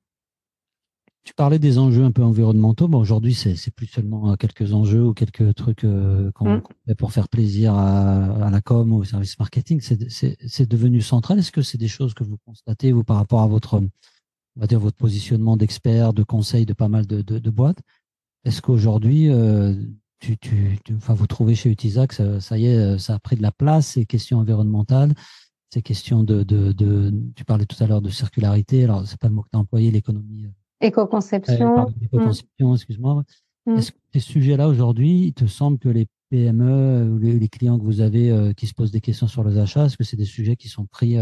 Tu 1.27 1.35
parlais 1.35 1.59
des 1.59 1.77
enjeux 1.77 2.05
un 2.05 2.13
peu 2.13 2.23
environnementaux. 2.23 2.87
Bon, 2.87 3.01
aujourd'hui, 3.01 3.35
c'est 3.35 3.75
plus 3.75 3.89
seulement 3.89 4.31
euh, 4.31 4.37
quelques 4.37 4.73
enjeux 4.73 5.07
ou 5.07 5.13
quelques 5.13 5.57
trucs 5.57 5.83
euh, 5.83 6.31
qu'on 6.31 6.59
mm. 6.59 6.63
fait 6.87 6.95
pour 6.95 7.11
faire 7.11 7.29
plaisir 7.29 7.75
à, 7.75 8.49
la 8.49 8.61
com 8.61 8.93
ou 8.93 8.99
au 8.99 9.05
service 9.05 9.37
marketing. 9.37 9.81
C'est 9.81 10.71
devenu 10.71 11.01
central. 11.01 11.41
Est-ce 11.41 11.51
que 11.51 11.63
c'est 11.63 11.79
des 11.79 11.89
choses 11.89 12.15
que 12.15 12.23
vous 12.23 12.39
constatez 12.47 12.93
vous 12.93 13.03
par 13.03 13.17
rapport 13.17 13.43
à 13.43 13.49
votre, 13.49 13.81
on 13.81 14.61
va 14.61 14.69
dire 14.69 14.79
votre 14.79 14.97
positionnement 14.97 15.57
d'expert, 15.57 16.13
de 16.13 16.23
conseil 16.23 16.65
de 16.65 16.75
pas 16.75 16.87
mal 16.87 17.09
de, 17.09 17.23
de, 17.23 17.51
boîtes? 17.51 17.81
Est-ce 18.45 18.63
qu'aujourd'hui, 18.63 19.29
euh, 19.29 19.75
tu, 20.21 20.39
tu, 20.39 20.79
enfin, 20.97 21.15
vous 21.15 21.27
trouvez 21.27 21.57
chez 21.57 21.71
Utisac, 21.71 22.13
ça, 22.13 22.41
ça, 22.41 22.57
y 22.57 22.67
est, 22.67 22.99
ça 22.99 23.17
a 23.17 23.19
pris 23.19 23.35
de 23.35 23.43
la 23.43 23.51
place, 23.51 23.89
ces 23.89 24.07
questions 24.07 24.39
environnementales 24.39 25.13
ces 25.75 25.83
questions 25.83 26.23
de, 26.23 26.45
de, 26.45 26.71
de, 26.71 27.13
tu 27.35 27.45
parlais 27.45 27.67
tout 27.67 27.83
à 27.83 27.89
l'heure 27.89 28.01
de 28.01 28.09
circularité. 28.09 28.85
Alors, 28.85 29.05
c'est 29.05 29.19
pas 29.19 29.27
le 29.27 29.35
mot 29.35 29.43
que 29.43 29.49
tu 29.51 29.57
as 29.57 29.61
employé, 29.61 29.91
l'économie. 29.91 30.47
Euh, 30.83 30.87
éco-conception. 30.87 31.87
Euh, 31.87 31.91
éco-conception, 32.03 32.75
excuse-moi. 32.75 33.23
Mm. 33.67 33.77
Est-ce 33.77 33.93
que 33.93 33.99
ces 34.13 34.21
sujets-là, 34.21 34.69
aujourd'hui, 34.69 35.27
il 35.27 35.35
te 35.35 35.47
semble 35.47 35.79
que 35.79 35.89
les 35.89 36.07
PME 36.31 37.11
ou 37.13 37.19
les, 37.19 37.49
clients 37.49 37.79
que 37.79 37.85
vous 37.85 38.01
avez 38.01 38.31
euh, 38.31 38.53
qui 38.53 38.67
se 38.67 38.75
posent 38.75 38.91
des 38.91 39.01
questions 39.01 39.29
sur 39.29 39.45
les 39.45 39.59
achats, 39.59 39.87
est-ce 39.87 39.97
que 39.97 40.05
c'est 40.05 40.17
des 40.17 40.25
sujets 40.25 40.57
qui 40.57 40.69
sont 40.69 40.87
pris 40.87 41.17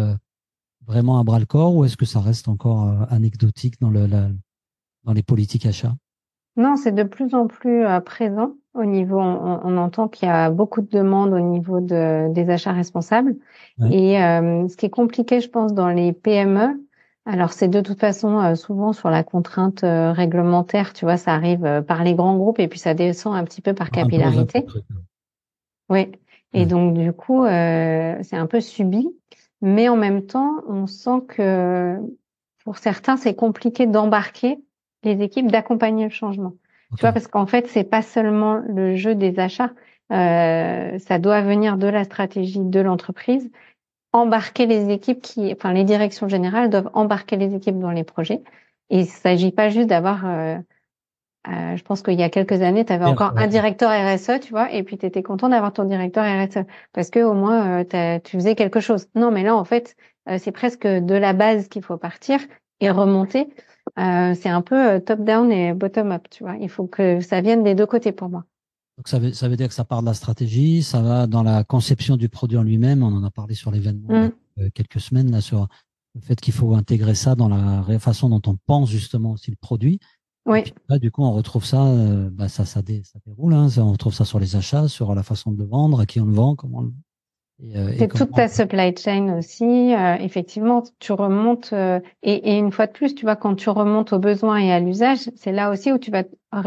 vraiment 0.87 1.19
à 1.19 1.25
bras 1.25 1.39
le 1.39 1.47
corps 1.47 1.75
ou 1.75 1.85
est-ce 1.85 1.97
que 1.97 2.07
ça 2.07 2.21
reste 2.21 2.49
encore 2.49 3.07
anecdotique 3.11 3.81
dans, 3.81 3.91
le, 3.91 4.07
la, 4.07 4.29
dans 5.05 5.13
les 5.13 5.23
politiques 5.23 5.67
achats? 5.67 5.95
Non, 6.57 6.77
c'est 6.77 6.93
de 6.93 7.03
plus 7.03 7.35
en 7.35 7.47
plus 7.47 7.85
présent. 8.05 8.55
Au 8.75 8.85
niveau, 8.85 9.21
on, 9.21 9.77
entend 9.77 10.09
qu'il 10.09 10.27
y 10.27 10.31
a 10.31 10.51
beaucoup 10.51 10.81
de 10.81 10.89
demandes 10.89 11.33
au 11.33 11.39
niveau 11.39 11.81
de, 11.81 12.33
des 12.33 12.51
achats 12.51 12.73
responsables. 12.73 13.37
Et 13.89 14.21
euh, 14.21 14.67
ce 14.67 14.77
qui 14.77 14.87
est 14.87 14.91
compliqué, 14.91 15.41
je 15.41 15.49
pense, 15.49 15.75
dans 15.75 15.89
les 15.89 16.13
PME, 16.13 16.85
alors 17.27 17.53
c'est 17.53 17.69
de 17.69 17.81
toute 17.81 18.01
façon 18.01 18.39
euh, 18.39 18.55
souvent 18.55 18.93
sur 18.93 19.11
la 19.11 19.23
contrainte 19.23 19.85
euh, 19.85 20.13
réglementaire, 20.13 20.93
tu 20.93 21.05
vois, 21.05 21.17
ça 21.17 21.33
arrive 21.35 21.83
par 21.87 22.05
les 22.05 22.15
grands 22.15 22.37
groupes 22.37 22.59
et 22.59 22.69
puis 22.69 22.79
ça 22.79 22.95
descend 22.95 23.35
un 23.35 23.45
petit 23.45 23.61
peu 23.61 23.75
par 23.75 23.91
capillarité. 23.91 24.67
Oui. 25.89 26.13
Et 26.53 26.67
donc 26.67 26.95
du 26.95 27.13
coup, 27.13 27.45
c'est 27.47 28.37
un 28.37 28.47
peu 28.47 28.61
subi, 28.61 29.09
mais 29.61 29.89
en 29.89 29.97
même 29.97 30.25
temps, 30.25 30.63
on 30.69 30.87
sent 30.87 31.23
que 31.27 31.99
pour 32.65 32.79
certains, 32.79 33.17
c'est 33.17 33.35
compliqué 33.35 33.87
d'embarquer 33.87 34.59
les 35.03 35.23
équipes, 35.23 35.51
d'accompagner 35.51 36.05
le 36.05 36.11
changement. 36.11 36.55
Tu 36.97 37.01
vois, 37.01 37.13
parce 37.13 37.27
qu'en 37.27 37.47
fait, 37.47 37.67
c'est 37.67 37.85
pas 37.85 38.03
seulement 38.03 38.63
le 38.69 38.95
jeu 38.95 39.15
des 39.15 39.39
achats. 39.39 39.73
Euh, 40.13 40.99
ça 40.99 41.19
doit 41.19 41.41
venir 41.43 41.77
de 41.77 41.87
la 41.87 42.05
stratégie 42.05 42.61
de 42.61 42.81
l'entreprise. 42.81 43.51
Embarquer 44.15 44.67
les 44.67 44.91
équipes 44.91 45.21
qui, 45.21 45.53
enfin, 45.53 45.73
les 45.73 45.85
directions 45.85 46.29
générales 46.29 46.71
doivent 46.71 46.91
embarquer 46.95 47.37
les 47.37 47.55
équipes 47.55 47.79
dans 47.79 47.91
les 47.91 48.05
projets. 48.05 48.43
Et 48.91 49.01
il 49.01 49.07
s'agit 49.07 49.51
pas 49.51 49.71
juste 49.71 49.89
d'avoir, 49.89 50.25
euh, 50.25 50.57
euh, 51.49 51.77
je 51.77 51.83
pense 51.83 52.03
qu'il 52.03 52.15
y 52.15 52.23
a 52.23 52.31
quelques 52.31 52.63
années, 52.63 52.85
tu 52.85 52.93
avais 52.93 53.07
encore 53.07 53.33
un 53.37 53.49
directeur 53.49 53.91
RSE, 53.91 54.41
tu 54.41 54.51
vois, 54.51 54.73
et 54.73 54.83
puis 54.85 54.97
tu 54.97 55.05
étais 55.05 55.23
content 55.23 55.49
d'avoir 55.49 55.73
ton 55.73 55.85
directeur 55.85 56.25
RSE 56.25 56.65
parce 56.93 57.11
que 57.11 57.21
au 57.21 57.35
moins 57.35 57.83
euh, 57.83 58.19
tu 58.23 58.37
faisais 58.37 58.55
quelque 58.55 58.81
chose. 58.81 59.09
Non, 59.15 59.31
mais 59.31 59.43
là, 59.43 59.57
en 59.57 59.65
fait, 59.65 59.97
euh, 60.29 60.39
c'est 60.39 60.53
presque 60.53 60.87
de 60.87 61.15
la 61.15 61.33
base 61.33 61.69
qu'il 61.69 61.83
faut 61.83 61.99
partir 61.99 62.41
et 62.81 62.91
remonter. 62.91 63.49
Euh, 63.99 64.35
c'est 64.35 64.49
un 64.49 64.63
peu 64.63 64.93
euh, 64.93 65.01
top-down 65.01 65.53
et 65.53 65.75
bottom-up, 65.75 66.29
tu 66.31 66.45
vois. 66.45 66.57
Il 66.57 66.69
faut 66.69 66.87
que 66.87 67.21
ça 67.21 67.41
vienne 67.41 67.63
des 67.63 67.75
deux 67.75 67.87
côtés 67.87 68.13
pour 68.13 68.29
moi. 68.29 68.45
Donc 68.97 69.09
ça 69.09 69.19
veut, 69.19 69.33
ça 69.33 69.49
veut 69.49 69.57
dire 69.57 69.69
que 69.69 69.75
ça 69.75 69.85
part 69.85 70.03
de 70.03 70.07
la 70.07 70.15
stratégie, 70.15 70.83
ça 70.83 71.03
va 71.03 71.27
dans 71.27 71.43
la 71.43 71.65
conception 71.65 72.17
du 72.17 72.29
produit 72.29 72.59
en 72.59 72.63
lui-même. 72.63 73.03
On 73.03 73.15
en 73.15 73.25
a 73.25 73.31
parlé 73.31 73.55
sur 73.55 73.71
l'événement 73.71 74.09
il 74.11 74.15
y 74.15 74.19
a 74.19 74.29
mm. 74.29 74.33
euh, 74.61 74.71
quelques 74.73 75.01
semaines 75.01 75.31
là 75.31 75.41
sur 75.41 75.69
le 76.15 76.21
fait 76.21 76.41
qu'il 76.41 76.55
faut 76.55 76.75
intégrer 76.75 77.15
ça 77.15 77.35
dans 77.35 77.49
la 77.49 77.99
façon 77.99 78.29
dont 78.29 78.43
on 78.47 78.57
pense 78.67 78.91
justement 78.91 79.33
aussi 79.33 79.51
le 79.51 79.57
produit. 79.57 79.99
Oui. 80.47 80.63
là, 80.91 80.99
du 80.99 81.11
coup, 81.11 81.25
on 81.25 81.33
retrouve 81.33 81.65
ça, 81.65 81.93
bah, 82.31 82.49
ça, 82.49 82.67
ça, 82.67 82.83
ça 82.83 83.19
déroule. 83.27 83.55
Hein, 83.55 83.69
on 83.79 83.93
retrouve 83.93 84.13
ça 84.13 84.27
sur 84.27 84.39
les 84.39 84.57
achats, 84.57 84.89
sur 84.89 85.15
la 85.15 85.23
façon 85.23 85.51
de 85.51 85.59
le 85.59 85.65
vendre, 85.65 86.01
à 86.01 86.07
qui 86.07 86.21
on 86.21 86.27
le 86.27 86.35
vend, 86.35 86.55
comment 86.55 86.81
on 86.81 86.83
le 86.83 86.93
euh, 87.63 87.93
c'est 87.99 88.09
toute 88.09 88.33
ta 88.33 88.49
supply 88.49 88.95
chain 88.97 89.39
aussi. 89.39 89.95
Euh, 89.95 90.17
effectivement, 90.17 90.83
tu 90.99 91.13
remontes 91.13 91.73
euh, 91.73 92.01
et, 92.23 92.53
et, 92.53 92.59
une 92.59 92.73
fois 92.73 92.87
de 92.87 92.93
plus, 92.93 93.15
tu 93.15 93.25
vois, 93.25 93.37
quand 93.37 93.55
tu 93.55 93.71
remontes 93.71 94.13
aux 94.13 94.19
besoins 94.19 94.59
et 94.59 94.73
à 94.73 94.81
l'usage, 94.81 95.31
c'est 95.37 95.53
là 95.53 95.71
aussi 95.71 95.93
où 95.93 95.99
tu 95.99 96.11
vas 96.11 96.25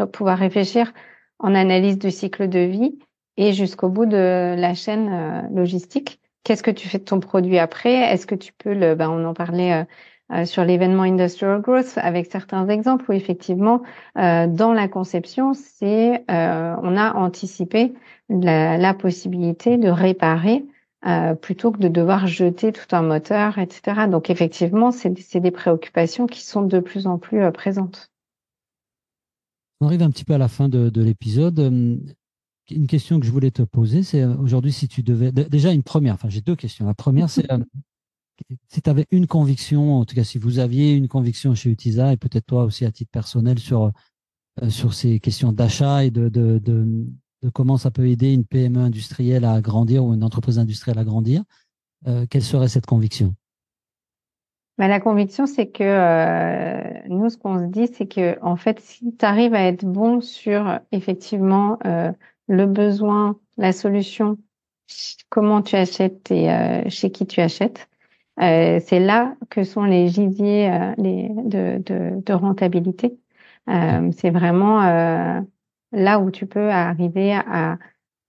pouvoir 0.07 0.37
réfléchir 0.37 0.93
en 1.39 1.55
analyse 1.55 1.97
du 1.97 2.11
cycle 2.11 2.49
de 2.49 2.59
vie 2.59 2.97
et 3.37 3.53
jusqu'au 3.53 3.89
bout 3.89 4.05
de 4.05 4.55
la 4.57 4.73
chaîne 4.73 5.47
logistique. 5.53 6.19
Qu'est-ce 6.43 6.63
que 6.63 6.71
tu 6.71 6.87
fais 6.87 6.97
de 6.97 7.03
ton 7.03 7.19
produit 7.19 7.59
après? 7.59 7.93
Est-ce 7.93 8.25
que 8.25 8.35
tu 8.35 8.53
peux 8.53 8.73
le 8.73 8.95
ben, 8.95 9.09
On 9.09 9.25
en 9.25 9.33
parlait 9.33 9.85
sur 10.45 10.65
l'événement 10.65 11.03
Industrial 11.03 11.61
Growth 11.61 11.97
avec 11.97 12.31
certains 12.31 12.67
exemples 12.69 13.05
où 13.09 13.13
effectivement, 13.13 13.83
dans 14.15 14.73
la 14.73 14.87
conception, 14.87 15.53
c'est 15.53 16.23
on 16.27 16.97
a 16.97 17.13
anticipé 17.15 17.93
la, 18.29 18.77
la 18.77 18.93
possibilité 18.95 19.77
de 19.77 19.89
réparer 19.89 20.63
euh, 21.05 21.35
plutôt 21.35 21.71
que 21.71 21.77
de 21.77 21.89
devoir 21.89 22.25
jeter 22.25 22.71
tout 22.71 22.95
un 22.95 23.03
moteur, 23.03 23.59
etc. 23.59 24.07
Donc 24.09 24.31
effectivement, 24.31 24.91
c'est 24.91 25.39
des 25.39 25.51
préoccupations 25.51 26.25
qui 26.25 26.41
sont 26.41 26.63
de 26.63 26.79
plus 26.79 27.05
en 27.05 27.19
plus 27.19 27.39
euh, 27.39 27.51
présentes. 27.51 28.11
On 29.79 29.87
arrive 29.87 30.01
un 30.01 30.09
petit 30.09 30.23
peu 30.23 30.33
à 30.33 30.37
la 30.37 30.47
fin 30.47 30.69
de, 30.69 31.01
l'épisode. 31.01 31.59
Hum, 31.59 31.99
une 32.69 32.87
question 32.87 33.19
que 33.19 33.25
je 33.25 33.31
voulais 33.31 33.51
te 33.51 33.61
poser, 33.61 34.03
c'est 34.03 34.21
euh, 34.21 34.35
aujourd'hui 34.35 34.73
si 34.73 34.87
tu 34.87 35.03
devais... 35.03 35.31
Déjà 35.31 35.71
une 35.71 35.83
première, 35.83 36.15
enfin 36.15 36.29
j'ai 36.29 36.41
deux 36.41 36.55
questions. 36.55 36.85
La 36.85 36.93
première, 36.93 37.29
c'est 37.29 37.47
si 38.67 38.81
tu 38.81 38.89
avais 38.89 39.07
une 39.09 39.25
conviction, 39.25 39.99
en 39.99 40.05
tout 40.05 40.15
cas 40.15 40.23
si 40.23 40.37
vous 40.37 40.59
aviez 40.59 40.93
une 40.93 41.07
conviction 41.07 41.55
chez 41.55 41.69
Utisa 41.69 42.13
et 42.13 42.17
peut-être 42.17 42.45
toi 42.45 42.65
aussi 42.65 42.85
à 42.85 42.91
titre 42.91 43.09
personnel 43.09 43.57
sur, 43.57 43.91
sur 44.69 44.93
ces 44.93 45.19
questions 45.19 45.53
d'achat 45.53 46.03
et 46.03 46.11
de, 46.11 46.29
de, 46.29 46.59
de 46.59 47.49
comment 47.53 47.77
ça 47.77 47.89
peut 47.89 48.07
aider 48.07 48.33
une 48.33 48.45
PME 48.45 48.79
industrielle 48.79 49.43
à 49.43 49.59
grandir 49.61 50.05
ou 50.05 50.13
une 50.13 50.23
entreprise 50.23 50.59
industrielle 50.59 50.99
à 50.99 51.03
grandir. 51.03 51.43
quelle 52.29 52.43
serait 52.43 52.67
cette 52.67 52.85
conviction? 52.85 53.33
Bah, 54.77 54.87
la 54.87 54.99
conviction, 54.99 55.47
c'est 55.47 55.67
que 55.67 55.83
euh, 55.83 57.01
nous, 57.09 57.29
ce 57.29 57.37
qu'on 57.37 57.57
se 57.59 57.65
dit, 57.65 57.87
c'est 57.87 58.07
que 58.07 58.37
en 58.43 58.55
fait, 58.55 58.79
si 58.79 59.15
tu 59.15 59.25
arrives 59.25 59.55
à 59.55 59.63
être 59.63 59.85
bon 59.85 60.21
sur 60.21 60.79
effectivement 60.91 61.79
euh, 61.85 62.11
le 62.47 62.65
besoin, 62.67 63.39
la 63.57 63.71
solution, 63.73 64.37
comment 65.29 65.61
tu 65.63 65.75
achètes 65.75 66.31
et 66.31 66.51
euh, 66.51 66.83
chez 66.89 67.11
qui 67.11 67.25
tu 67.25 67.41
achètes, 67.41 67.89
c'est 68.39 68.99
là 68.99 69.35
que 69.49 69.63
sont 69.63 69.83
les 69.83 70.09
gisiers 70.09 70.69
les, 70.99 71.29
de, 71.29 71.81
de, 71.83 72.21
de 72.23 72.33
rentabilité. 72.33 73.17
c'est 73.65 74.29
vraiment 74.29 74.79
là 75.91 76.19
où 76.19 76.29
tu 76.29 76.45
peux 76.45 76.69
arriver 76.69 77.33
à 77.33 77.79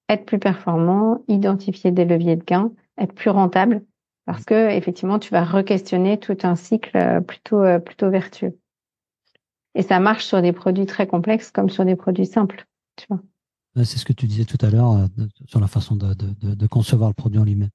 être 0.09 0.25
plus 0.25 0.39
performant, 0.39 1.23
identifier 1.29 1.91
des 1.91 2.07
leviers 2.07 2.37
de 2.37 2.45
gain, 2.45 2.73
être 2.97 3.13
plus 3.15 3.29
rentable 3.29 3.83
parce 4.29 4.45
que 4.45 4.71
effectivement 4.73 5.19
tu 5.19 5.31
vas 5.31 5.43
re-questionner 5.43 6.19
tout 6.19 6.37
un 6.43 6.55
cycle 6.55 6.95
euh, 6.99 7.21
plutôt 7.23 7.63
euh, 7.63 7.79
plutôt 7.79 8.11
vertueux. 8.11 8.59
Et 9.75 9.81
ça 9.81 10.01
marche 10.01 10.27
sur 10.27 10.43
des 10.43 10.53
produits 10.53 10.85
très 10.85 11.07
complexes 11.07 11.51
comme 11.51 11.71
sur 11.71 11.87
des 11.87 11.97
produits 11.97 12.27
simples, 12.27 12.67
tu 12.97 13.07
vois. 13.09 13.23
C'est 13.77 13.97
ce 13.97 14.05
que 14.05 14.13
tu 14.13 14.27
disais 14.27 14.45
tout 14.45 14.59
à 14.61 14.69
l'heure 14.69 14.93
euh, 14.93 15.07
sur 15.47 15.61
la 15.61 15.67
façon 15.67 15.97
de, 15.97 16.13
de, 16.13 16.55
de, 16.55 16.67
concevoir 16.67 17.09
le 17.09 17.15
produit 17.15 17.39
en 17.39 17.45
lui-même. 17.45 17.71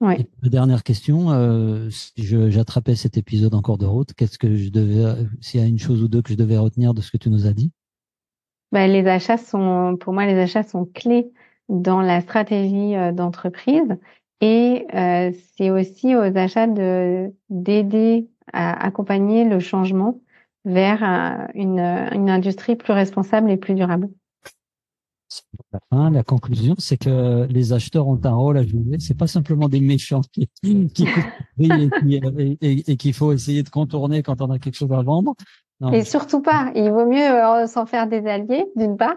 Ouais. 0.00 0.26
dernière 0.42 0.82
question, 0.82 1.30
euh, 1.30 1.90
si 1.90 2.12
j'attrapais 2.16 2.94
cet 2.94 3.18
épisode 3.18 3.52
en 3.54 3.60
cours 3.60 3.76
de 3.76 3.84
route, 3.84 4.14
qu'est-ce 4.14 4.38
que 4.38 4.56
je 4.56 4.70
devais, 4.70 5.14
s'il 5.42 5.60
y 5.60 5.62
a 5.62 5.66
une 5.66 5.78
chose 5.78 6.02
ou 6.02 6.08
deux 6.08 6.22
que 6.22 6.30
je 6.30 6.38
devais 6.38 6.56
retenir 6.56 6.94
de 6.94 7.02
ce 7.02 7.10
que 7.10 7.18
tu 7.18 7.28
nous 7.28 7.46
as 7.46 7.52
dit? 7.52 7.70
Ben, 8.72 8.90
les 8.90 9.06
achats 9.06 9.36
sont, 9.36 9.98
pour 10.00 10.14
moi, 10.14 10.24
les 10.24 10.38
achats 10.38 10.62
sont 10.62 10.86
clés 10.86 11.30
dans 11.68 12.00
la 12.00 12.22
stratégie 12.22 12.94
d'entreprise 13.12 13.98
et 14.40 14.86
euh, 14.94 15.32
c'est 15.56 15.70
aussi 15.70 16.14
aux 16.14 16.36
achats 16.36 16.66
de 16.66 17.32
d'aider 17.50 18.28
à 18.52 18.84
accompagner 18.84 19.44
le 19.44 19.60
changement 19.60 20.20
vers 20.64 21.02
une, 21.54 21.80
une 21.80 22.30
industrie 22.30 22.76
plus 22.76 22.92
responsable 22.92 23.50
et 23.50 23.56
plus 23.56 23.74
durable. 23.74 24.08
La 25.72 25.80
fin, 25.90 26.10
la 26.10 26.22
conclusion, 26.22 26.74
c'est 26.78 26.96
que 26.96 27.46
les 27.50 27.72
acheteurs 27.72 28.08
ont 28.08 28.20
un 28.24 28.34
rôle 28.34 28.56
à 28.58 28.62
jouer. 28.62 28.96
C'est 28.98 29.16
pas 29.16 29.26
simplement 29.26 29.68
des 29.68 29.80
méchants 29.80 30.22
qui, 30.32 30.48
qui 30.62 31.06
et, 31.60 32.90
et 32.90 32.96
qu'il 32.96 33.12
faut 33.12 33.32
essayer 33.32 33.62
de 33.62 33.68
contourner 33.68 34.22
quand 34.22 34.40
on 34.40 34.50
a 34.50 34.58
quelque 34.58 34.76
chose 34.76 34.92
à 34.92 35.02
vendre. 35.02 35.34
Non. 35.80 35.92
Et 35.92 36.04
surtout 36.04 36.40
pas. 36.40 36.72
Il 36.74 36.90
vaut 36.90 37.06
mieux 37.06 37.30
euh, 37.30 37.66
s'en 37.66 37.86
faire 37.86 38.08
des 38.08 38.26
alliés, 38.26 38.66
d'une 38.74 38.96
part, 38.96 39.16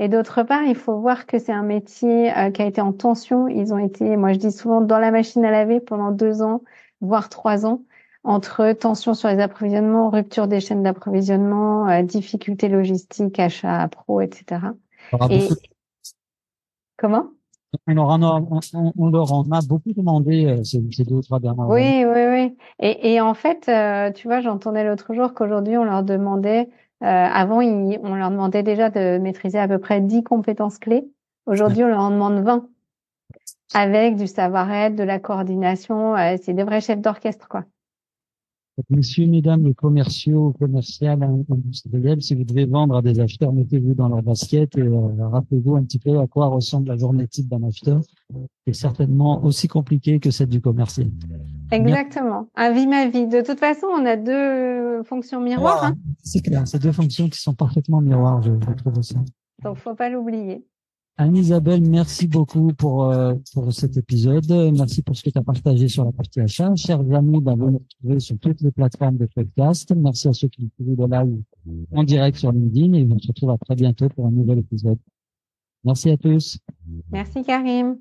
et 0.00 0.08
d'autre 0.08 0.42
part, 0.44 0.62
il 0.62 0.76
faut 0.76 0.98
voir 0.98 1.26
que 1.26 1.38
c'est 1.38 1.52
un 1.52 1.62
métier 1.62 2.34
euh, 2.34 2.50
qui 2.50 2.62
a 2.62 2.64
été 2.64 2.80
en 2.80 2.94
tension. 2.94 3.48
Ils 3.48 3.74
ont 3.74 3.78
été, 3.78 4.16
moi 4.16 4.32
je 4.32 4.38
dis 4.38 4.50
souvent, 4.50 4.80
dans 4.80 4.98
la 4.98 5.10
machine 5.10 5.44
à 5.44 5.50
laver 5.50 5.78
pendant 5.78 6.10
deux 6.10 6.40
ans, 6.40 6.62
voire 7.02 7.28
trois 7.28 7.66
ans, 7.66 7.82
entre 8.24 8.72
tension 8.72 9.12
sur 9.12 9.28
les 9.28 9.38
approvisionnements, 9.40 10.08
rupture 10.08 10.48
des 10.48 10.60
chaînes 10.60 10.82
d'approvisionnement, 10.82 11.86
euh, 11.86 12.02
difficultés 12.02 12.70
logistiques, 12.70 13.38
achats 13.38 13.88
pro, 13.88 14.22
etc. 14.22 14.68
Et... 15.28 15.48
Comment? 16.96 17.26
On 17.86 17.92
leur, 17.92 18.08
en 18.08 18.22
a, 18.22 18.42
on, 18.96 19.10
leur 19.10 19.32
en 19.34 19.50
a 19.52 19.60
beaucoup 19.60 19.92
demandé 19.92 20.46
euh, 20.46 20.64
ces, 20.64 21.04
deux 21.04 21.16
ou 21.16 21.22
trois 21.22 21.40
dernières 21.40 21.68
Oui, 21.68 22.06
oui, 22.06 22.24
oui. 22.26 22.56
Et, 22.78 23.12
et 23.12 23.20
en 23.20 23.34
fait, 23.34 23.70
tu 24.14 24.28
vois, 24.28 24.40
j'entendais 24.40 24.82
l'autre 24.82 25.12
jour 25.12 25.34
qu'aujourd'hui, 25.34 25.76
on 25.76 25.84
leur 25.84 26.02
demandait 26.02 26.70
euh, 27.02 27.06
avant, 27.06 27.60
on 27.62 28.14
leur 28.14 28.30
demandait 28.30 28.62
déjà 28.62 28.90
de 28.90 29.18
maîtriser 29.18 29.58
à 29.58 29.68
peu 29.68 29.78
près 29.78 30.00
10 30.00 30.22
compétences 30.22 30.78
clés. 30.78 31.08
Aujourd'hui, 31.46 31.82
on 31.84 31.88
leur 31.88 32.00
en 32.00 32.10
demande 32.10 32.44
20 32.44 32.68
avec 33.72 34.16
du 34.16 34.26
savoir-être, 34.26 34.96
de 34.96 35.02
la 35.02 35.18
coordination. 35.18 36.16
Euh, 36.16 36.36
c'est 36.42 36.52
des 36.52 36.64
vrais 36.64 36.80
chefs 36.80 37.00
d'orchestre, 37.00 37.48
quoi. 37.48 37.64
Messieurs, 38.88 39.26
mesdames, 39.26 39.62
les 39.64 39.74
commerciaux, 39.74 40.54
commerciales, 40.58 41.22
industriels, 41.50 42.22
si 42.22 42.34
vous 42.34 42.44
devez 42.44 42.64
vendre 42.64 42.96
à 42.96 43.02
des 43.02 43.20
acheteurs, 43.20 43.52
mettez-vous 43.52 43.94
dans 43.94 44.08
leur 44.08 44.22
basket 44.22 44.76
et 44.78 44.82
euh, 44.82 45.28
rappelez-vous 45.28 45.76
un 45.76 45.84
petit 45.84 45.98
peu 45.98 46.18
à 46.18 46.26
quoi 46.26 46.46
ressemble 46.46 46.88
la 46.88 46.96
journée 46.96 47.26
type 47.28 47.48
d'un 47.48 47.62
acheteur, 47.64 48.00
qui 48.64 48.70
est 48.70 48.72
certainement 48.72 49.44
aussi 49.44 49.68
compliquée 49.68 50.18
que 50.20 50.30
celle 50.30 50.48
du 50.48 50.60
commercial. 50.60 51.08
Exactement. 51.70 52.48
Vie 52.74 52.86
ma 52.86 53.08
vie. 53.08 53.26
De 53.26 53.42
toute 53.42 53.58
façon, 53.58 53.86
on 53.86 54.06
a 54.06 54.16
deux 54.16 55.02
fonctions 55.04 55.40
miroirs. 55.40 55.84
Hein. 55.84 55.94
C'est 56.22 56.40
clair, 56.40 56.66
c'est 56.66 56.82
deux 56.82 56.92
fonctions 56.92 57.28
qui 57.28 57.38
sont 57.38 57.54
parfaitement 57.54 58.00
miroirs, 58.00 58.42
je, 58.42 58.52
je 58.52 58.74
trouve 58.74 59.02
ça. 59.02 59.16
Donc, 59.62 59.76
faut 59.76 59.94
pas 59.94 60.08
l'oublier. 60.08 60.64
Anne-Isabelle, 61.20 61.82
merci 61.82 62.26
beaucoup 62.26 62.72
pour, 62.72 63.10
euh, 63.10 63.34
pour 63.52 63.70
cet 63.74 63.98
épisode. 63.98 64.50
Merci 64.74 65.02
pour 65.02 65.14
ce 65.14 65.22
que 65.22 65.28
tu 65.28 65.36
as 65.36 65.42
partagé 65.42 65.86
sur 65.86 66.02
la 66.02 66.12
partie 66.12 66.40
achat. 66.40 66.74
Chers 66.76 67.00
amis, 67.12 67.42
ben, 67.42 67.56
vous 67.56 67.72
nous 67.72 67.82
retrouvez 67.90 68.20
sur 68.20 68.38
toutes 68.38 68.62
les 68.62 68.70
plateformes 68.70 69.18
de 69.18 69.26
podcast. 69.26 69.94
Merci 69.94 70.28
à 70.28 70.32
ceux 70.32 70.48
qui 70.48 70.62
nous 70.62 70.70
suivent 70.70 70.96
de 70.96 71.04
live 71.04 71.42
en 71.92 72.04
direct 72.04 72.38
sur 72.38 72.50
LinkedIn 72.52 72.94
et 72.94 73.06
on 73.06 73.18
se 73.18 73.28
retrouve 73.28 73.50
à 73.50 73.58
très 73.58 73.74
bientôt 73.74 74.08
pour 74.08 74.28
un 74.28 74.30
nouvel 74.30 74.60
épisode. 74.60 74.98
Merci 75.84 76.08
à 76.08 76.16
tous. 76.16 76.58
Merci 77.12 77.44
Karim. 77.44 77.98